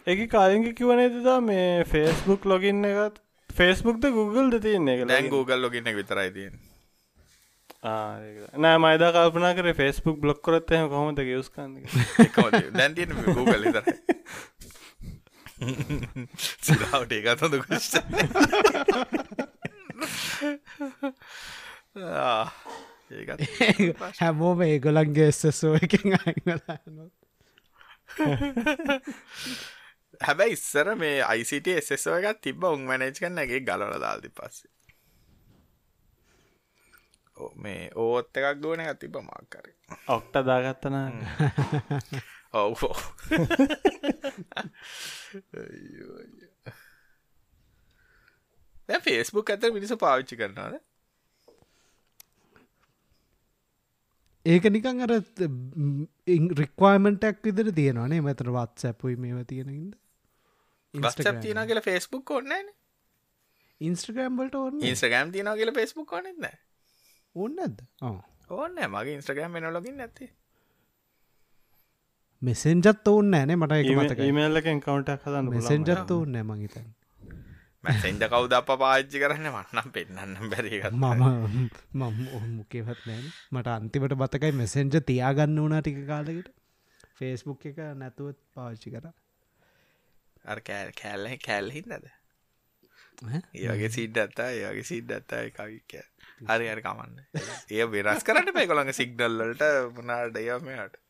[0.06, 3.22] එක කාලින්ග කිවනේදදා මේ ෆේස්බුක් ලොගින්න එකත්?
[3.50, 6.56] ෆේස්බුක්ද Google ද තියන්නේ එක දැන් Google ලොගින්න විතරයි තියෙන්
[7.82, 11.76] නෑ මයිදා කල්පනා කර ෆෙස්බුක් බ්ලොක් කරත්තම කොහොමද ගස්කන්න
[12.78, 13.84] දැන් තියෙන Google විතර
[16.60, 17.96] සිරාවට ඒකතඳ කුෂ්ට
[24.20, 27.10] හැමෝම ඒගොලන්ගේ එස්සෝ එකින් අයිගලන්න
[30.20, 34.70] හැබැයි ඉස්සර මේ අයිසිට එස්සෝ එකත් තිබ උන් මැනේජ් කන්නගේ ගලල දාල්ති පස්සේ
[37.56, 39.66] මේ ඕත් එකක් දුවන එක තිබ මාක්කර
[40.08, 40.96] ඔක්ට දාගත්තන
[42.54, 42.82] ඔව්
[49.02, 50.78] ෆේස්බුක් ඇත මිනිස පාවිච්චි කරනවාද?
[54.46, 55.12] ඒක නිකන් අර
[56.54, 59.38] රික්වයිමටක් විදර තියෙනවානේ මෙතර වත් සැපුයි මේව
[60.94, 62.70] ගස්චප් තියන කියල ෆෙස්බුක් ඔන්නන
[63.80, 66.14] ඉන්ස්ට්‍රගම්බලට ඔන්න ඉන්ස්්‍රගම් තියන කියල ෆෙස්බුක්
[67.36, 70.28] ඔන්නන්න ඕන්නද ඕන්න මගේ ඉන්ස්ට්‍රගම් වෙන ලොගින් ඇති
[72.42, 76.94] මෙසෙන්ජත් ඔවන්න ෑනේ මට ඉමල්ලකෙන් කවුන්ටක් හදන්න මෙසෙන්ජත් ඔන්න මගතන්
[77.84, 79.48] මැසෙන්ජ කවුද අප පාච්චි කරන්න?
[79.48, 81.22] වන්නම් පෙන්න්න බැරිගත් මම
[81.94, 86.48] මම මුකේවත් නෑන මට අන්තිමට බතකයි මෙසෙන්ජ තියාගන්න වනා ටික කාලකට.
[87.16, 89.06] ෆේස්බුක් එක නැතුවත් පාච්චි කර.
[90.44, 92.08] අර කෑල් කෑල්ල කෑල් හින්නද
[93.56, 95.42] ඒගේ සිඩ් ඇත්තා ඒගේ සිඩ් ඇත්තා
[96.40, 97.18] හරි අර කමන්න.
[97.72, 99.66] ඒ වෙනස් කරන්න පෙකොළඟ සිග්නල්ලට
[99.96, 101.02] මනාඩයමයට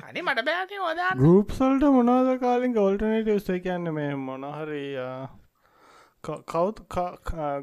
[0.00, 4.86] අනි මට බෑති ෝදා ගරුප්සල්ට මොනාද කාලින් ගෝල්ටනට ස්සේ කියන්න මේ මොනහරි
[6.24, 6.80] කවුත්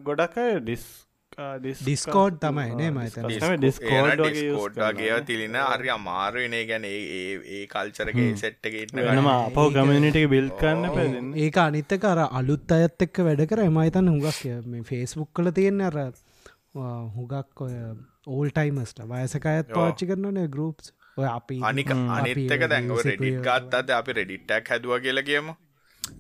[0.03, 0.86] ගොඩක් ඩිස්
[1.36, 10.21] ඩිස්කෝඩ් තමයි නේ මතන ඩිස්කෝඩ්ගේ තිලින හරි අමාරුවනේ ගැන ඒ කල්චරගේ සෙට්ටක නම අපව ගමනිට
[10.29, 13.65] බිල් කන්න පැදන්න ඒක අනිත්ත කර අලුත් අයත් එක්ක වැඩ කර.
[13.65, 15.99] එමයිතන්න හුඟක් මේ ෆේස්බුක් කල තියෙන අර
[16.76, 17.73] හුගක් ඔය
[18.28, 24.99] ඕල්ටයිමස්ට වයසකයත් පාච්චි කරනනේ ගරුප්ස් ඔය අපි අනික අනිත්තක දැන්ව රෙඩිට් ගත්තත් අපි රෙඩිට්ටක් හැදුව
[25.01, 25.55] කියලා කියමු.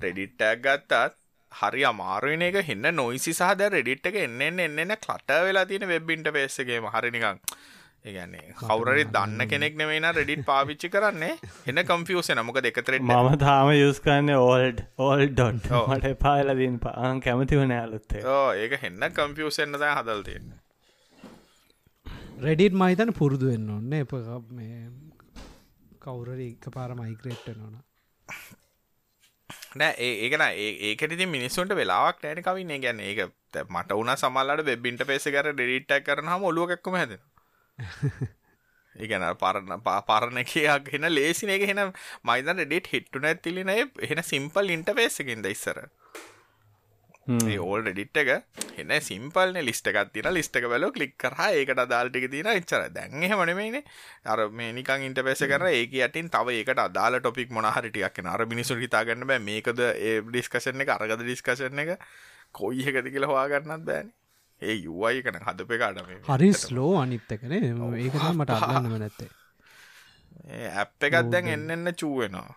[0.01, 1.15] රෙඩිට්ටක් ගත්තත්
[1.51, 6.79] හරි අමාරුවන එක හෙන්න නොයිසි සහද රෙඩිට් එක එන්න එන්න කලට වෙලා තියෙන වෙබ්බින්ට පේස්සගේ
[6.95, 7.41] හරිනිකං
[8.05, 11.31] ඒගන්නේ කවුරරි දන්න කෙනෙක් නෙවෙන රෙඩිට් පාවිච්චි කරන්නේ.
[11.69, 17.73] එන්න කම්ෆියස නමක දෙකතරෙට මම තාම යස්කන්න ඕල්ඩ් ඕල් ඩොන්් මට පාලදීන් පාන් කැමති වන
[17.77, 20.59] ඇලුත්තේ ඕ ඒක හෙන්න කම්ෆියසන්න ද හදල් තියෙන්නේ.
[22.41, 24.13] රෙඩිට් මහිතන පුරුදු වෙන්න ඔන්න එප
[24.51, 24.79] මේ
[26.05, 27.75] කවුරර එක පාර මයිග්‍රේට්ට නොන
[29.79, 30.43] නෑ ඒකන
[30.89, 32.75] ඒකති මිනිස්සුන්ට වෙලාක් නෑන කවින්න.
[32.81, 33.21] ගැන ඒක
[33.69, 37.15] මට වන සමල්ලට වෙබ්බින්ට පේස කර ඩෙඩිට්ටක් කරන ඔලුවක්ම හැද
[38.95, 41.49] ඒගැන පරණ පාපරණ එකයක් හෙන ලේසින.
[41.49, 41.83] එක හෙන
[42.23, 45.85] මයිදන් ඩෙඩිට හිට්ටු නැතිලින එහෙන සිම්පල් ඉන්ට පේසකින්ද ඉස්සර.
[47.59, 48.29] ඕල් ඩිට් එක
[48.77, 51.35] එන්න සිම්පල්න ලිස්ටකත් තින ලිස්ටක බැලෝ කලික් කර.
[51.51, 53.81] ඒකට අදාල්ටික තින එච්චර දැන්හ මනමේන
[54.25, 59.27] අර මේනිකං ඉන්ට පෙස කර ඒක යටින් තව ඒකට අදාල ටොපික් මොනහරිටියක් අර මිනිසු හිතාගන්න
[59.27, 61.97] බෑ මේකද ඒ ඩිස්කශන එක අරගද ඩිස්කශන එක
[62.53, 64.13] කොයි එකති කියල හවාගන්නත් බෑන
[64.61, 67.63] ඒ යුවයි කන හදපේ කාඩම හරි ස්ලෝ අනිත්තකනේ
[67.99, 69.31] ඒක මට අගන්නම නැත්තේ.
[70.75, 72.53] ඇප් එකත් දැන් එන්න එන්න චූවෙනවා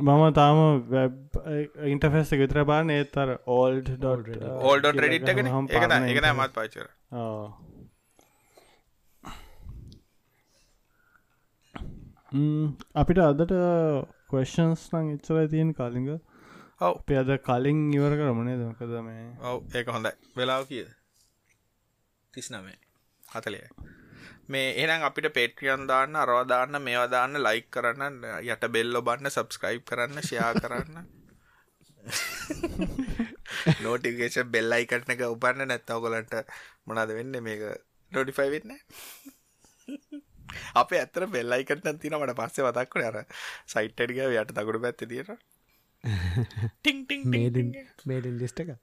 [0.00, 0.58] මම තාම
[1.86, 6.88] ඉන්ටෆෙස් විතර බාන ඒතර ඕල්ඩ් ඕල්ඩ ෙඩිට් එක එක එක මත් පචර
[12.96, 13.52] අපිට අදට
[14.28, 16.08] කොස්ෂන්ස් නං එච්චල තියෙන් කාලිග
[16.80, 16.94] ඔව්.
[17.20, 20.12] අද කලින් ඉවර කරමනේ දකද මේ ඔව් ඒක හොඳයි.
[20.36, 20.86] වෙලාව කිය
[22.34, 22.78] තිස් නමේ
[23.24, 23.60] හතලය
[24.48, 30.52] මේ එනම් අපිට පේට්‍රියන් දාන්න අරවාදාන්න මේවාදාන්න ලයික් කරන්න යට බෙල්ලො බන්න සබස්ක්‍රයිබ් කරන්න ෂයා
[30.54, 31.06] කරන්න.
[33.82, 36.38] නෝටිකේෂ බෙල්ලයි කටන එක උපන්න නැත්තවකොලට
[36.86, 37.34] මොනාද වෙන්න?
[37.42, 37.62] මේක
[38.12, 38.72] නොඩිෆයි වෙන්න
[40.80, 43.16] අප ඇතර බෙල්ලයි කටන තින මට පස්සේ වතක්කට අර
[43.74, 45.55] සයිට්ටඩික යට තකුඩු පැත්ත තියෙන ටිං
[48.06, 48.74] මේඩින් ලිස්ට එක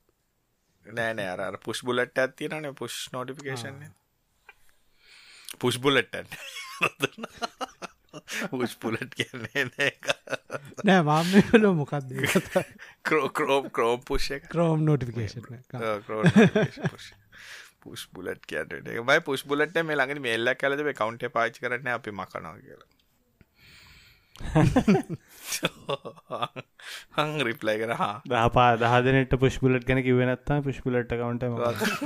[0.86, 3.78] නෑනෑ අර පුෂ් බුලට් ඇතිනන පුෂ් නෝටිෆිකේෂන්
[5.60, 6.16] පුෂ් බුලට්ට
[8.52, 9.92] පුෂ් පුලට් කියන්නේ
[10.84, 12.12] නෑ මාමල මොකක්ද
[13.04, 14.50] කරෝ කරෝම් කරෝම් පුෂ් එක.
[14.52, 15.42] ක්‍රෝම් නොටිෆිකේෂන්
[17.84, 22.58] පුෂ් බුලට් කියට බයි පුෂ් බුලට මේ ළඟනි මෙල්ල කලද කවන්ට පාච් කරන අපි මකනවා
[22.60, 22.92] කියලා
[27.18, 27.92] හං රිප්ලයි කර.
[27.96, 28.16] හා.
[28.28, 31.44] දහපා දහදනට පුෂ්පුලට ගැන කිවෙනත්තා පුෂ්පුලට කවන්ට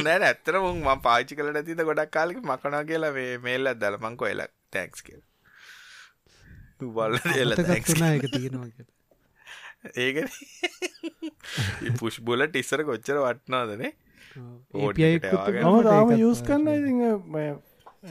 [0.03, 4.25] නෑ ඇත්තර මුන් ම පාචි කලට තිත ගොඩක් කාලෙක මකනා කියලා මේ මේල්ල දල මංකො
[4.27, 5.21] එල තැක්ස් කියල.
[6.79, 8.85] බල්ල එල තුනා එක තියෙනවා කිය
[10.03, 10.17] ඒක
[11.99, 13.91] පුෂ් බුලට ඉස්සර කොච්චර වටනාදනේ
[14.37, 16.91] මම තාම යස් කන්න ඉති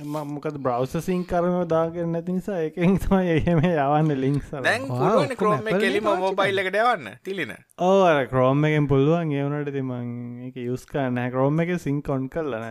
[0.05, 4.85] මොකද බ්‍රවසසින් කරම දාගෙන නැති නිසා එකෙන් තම එහෙම යවන්න ලිංක්ස දැන්
[5.33, 7.55] කරෝම කෙලිම මෝබයිල් එකට යවන්න තිලින.
[7.81, 12.65] ඕර ක්‍රෝම එකෙන් පුළුවන් ඒවනට තිමන් එක යුස් කරන්න ක්‍රෝම එක සිං කොන් කරලන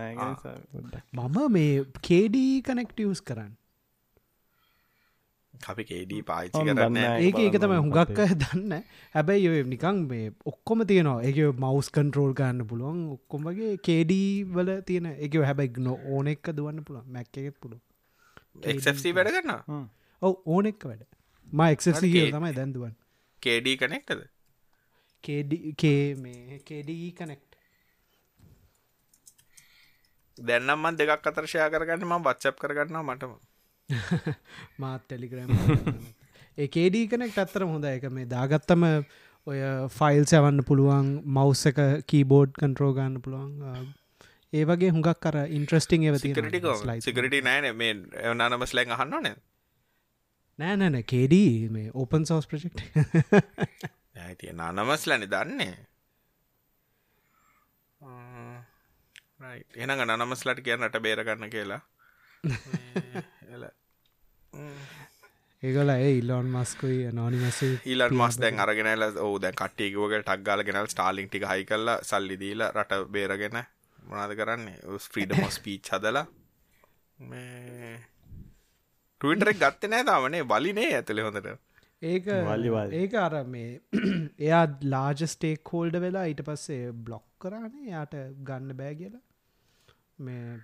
[1.12, 3.54] මම මේ කේඩී කනෙක්ටවස් කරන්න
[5.64, 8.74] අපි කේඩී පාච්චි කරන්න ඒක ඒක තමයි හුඟක් දන්න.
[9.14, 11.18] හැබැයි ඔය නිකං මේ ඔක්කොම තියනවා.
[11.22, 13.02] එක මවස් කන්ට්‍රෝල් ගන්න පුළුවන්.
[13.10, 15.40] ඔක්කොමගේ කේඩී වල තියෙන එක.
[15.42, 17.10] හැබැයි නො ඕන එක්ක දුවන්න පුළුවන්.
[17.10, 17.80] මැක් එකෙත් පුළුව
[18.66, 19.84] එක්සි වැඩ කරන්න
[20.22, 21.04] ඔව ඕන එක්ක වැඩ.
[21.48, 22.94] ම එක්සි තමයි දැන්දුවන්
[23.42, 24.22] කේඩී කනෙක්ටද
[25.24, 27.46] කේඩී කනෙක්ට
[30.38, 33.36] දැන්නම්මන් දෙකක් අතරශයා කරගන්න ම බච්චප් කරගන්නවා මටම
[34.78, 35.52] මාත් ටෙලිග්‍රම්
[36.58, 38.84] ඒකේඩී කනෙක්ට අත්තර හොඳ එක මේ දාගත්තම
[39.46, 39.58] ඔය
[39.90, 41.80] ෆයිල් සැවන්න පුළුවන් මවස් එක
[42.10, 43.90] කීබෝඩ් කන්ට්‍රෝ ගන්න පුළුවන්.
[44.52, 49.28] ඒ වගේ හුඟක් කර ඉන්ට්‍රස්ටිං එව සිකරට නෑන මේ එවනානම ස්ලැන් අහන්න න
[50.58, 52.82] නෑ නෑන කේඩී මේ ඕපන් සෝස් ප්‍රජෙක්්
[54.18, 55.74] ඇති නනමස්ලනි දන්නේ.
[59.76, 61.82] එන නනමස්ලට කියන්නට බේරගන්න කියලා
[65.62, 71.30] ඒගල ඒ ඉල්ලොන් මස්කුයි නොනිමස ඊලන් මස් දැන් අරගෙනල ඕ දැන් කට්ටියකවගේ ටක්ගල ගෙනල් ස්ටාලිින්
[71.30, 73.58] ටික හයි කල්ල සල්ලිදීල රට බේරගෙන
[74.08, 74.98] මොනාද කරන්නේ?
[74.98, 76.26] ස්ප්‍රීඩ මොස් පීච් හදලා.
[79.20, 81.50] ටුවටරක් ගත්ත නෑ තාමනේ බලිනේ ඇතුළෙ හොඳට.
[82.02, 82.28] ඒක
[82.94, 83.70] ඒක අර මේ
[84.46, 88.16] එයා ලාජ ස්ටේක් හෝල්ඩ වෙලා ඊට පස්සේ බ්ලොක් කරන්නේ යාට
[88.50, 89.24] ගන්න බෑ කියලා.
[90.18, 90.58] මේ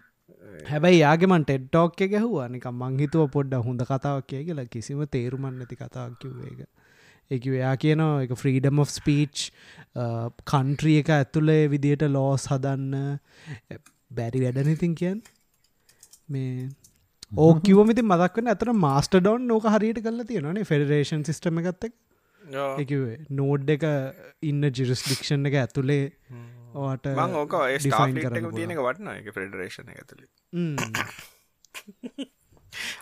[0.70, 2.48] හැබැයි යාගෙමන් ටෙඩ්ඩෝක් එක ගැහුවා.
[2.54, 4.68] නික මංහිතුව පොඩ්ඩ හොඳ කතාවක් කිය කියලා.
[4.76, 6.60] කිසිම තේරුමන් නැති කතාවක් කිව්වේක
[7.30, 9.46] එක එයා කියනවා එක ෆ්‍රීඩම් of ස්පීච්
[10.50, 13.18] කන්ට්‍රිය එක ඇතුළේ විදියට ලෝස් හදන්න.
[14.12, 15.20] බැරි වැඩනඉතින් කියන්
[16.28, 16.68] මේ
[17.44, 21.94] ඕක කිවමති මදක්වන ඇතර මාස්ට ඩොන් නෝක හරියට කල තියෙනනේ ෆෙඩරේෂන් සිස්ටම එකත්තක්
[22.82, 23.86] එකවේ නෝඩ් එක
[24.50, 26.04] ඉන්න ජිරස්ඩික්ෂන් එක ඇතුළේ
[26.74, 30.28] ඕට මං ඕක ස්ටාන් කරන තියෙනක වටන එක ෆෙඩරේෂන ඇතුළි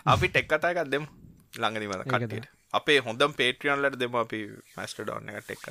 [0.05, 1.05] අපි ටෙක් කතාගත් දෙම්.
[1.53, 4.39] ළඟනිවල කටට අපේ හොඳම් පේට්‍රියන්ලට දෙම අපි
[4.77, 5.61] මස්ට ඩොන්න එක ටෙක්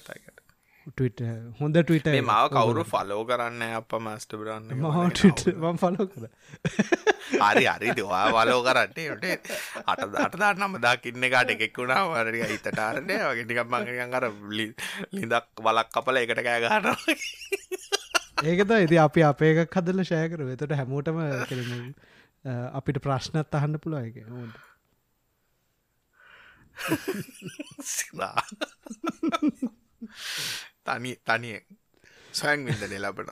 [0.87, 1.20] කතාකට
[1.61, 6.24] හොඳ ටවිට මාව කවුරු ෆලෝ කරන්න අප මස්ට බරන්න ම ෆලෝ කර.
[7.41, 7.89] හරි හරි.
[7.99, 9.37] දවා වලෝ කරන්නේ
[9.87, 12.03] අට දට දන්නම දකින්න කාට එකෙක් වුණා.
[12.12, 13.45] වරඩ හිතටාරණය වගේ.
[13.45, 14.24] ටිකක් මංගන් අර
[14.57, 16.87] ලිදක් වලක් කපල එකට කෑ ගන්න
[18.51, 21.18] ඒකත ඉති අපි අපේ එකක් හදල ෂයකර වෙතට හැමෝටම
[22.81, 24.16] අපිට ප්‍රශ්නත් අහන්න පුළුව එක.
[24.33, 24.57] හොට
[30.87, 31.64] තනි තනියෙන්.
[32.33, 33.31] සොයන් විින්දන ලබන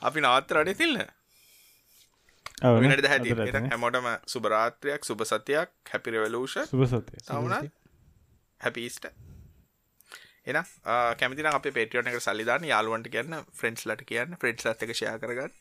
[0.00, 1.04] අපි නවත්තර අඩේ තිල්න්න
[2.56, 7.70] ට හැ හැමෝටම සුභරාත්‍රයක් සුභ සතියක් හැපිරවලූෂ සුභ සතය තවුණ
[8.60, 9.04] හැපිස්ට
[10.46, 10.58] එන
[11.20, 15.54] කැමතින අප පේටියන එක සල්ලිධන යාලුවන්ට කියන්න ෆ්‍රෙන්ඩ්ස් ලට කියන්න ෆ්‍රෙන්ඩ්ස් ලත් එක ෂය කරගන්න.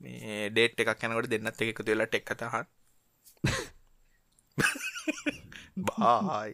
[0.00, 2.66] මේ ඩේට් එකක් යනකොට දෙන්නත් එක තුවෙලා ටෙක් කතහන්
[5.86, 6.52] බායි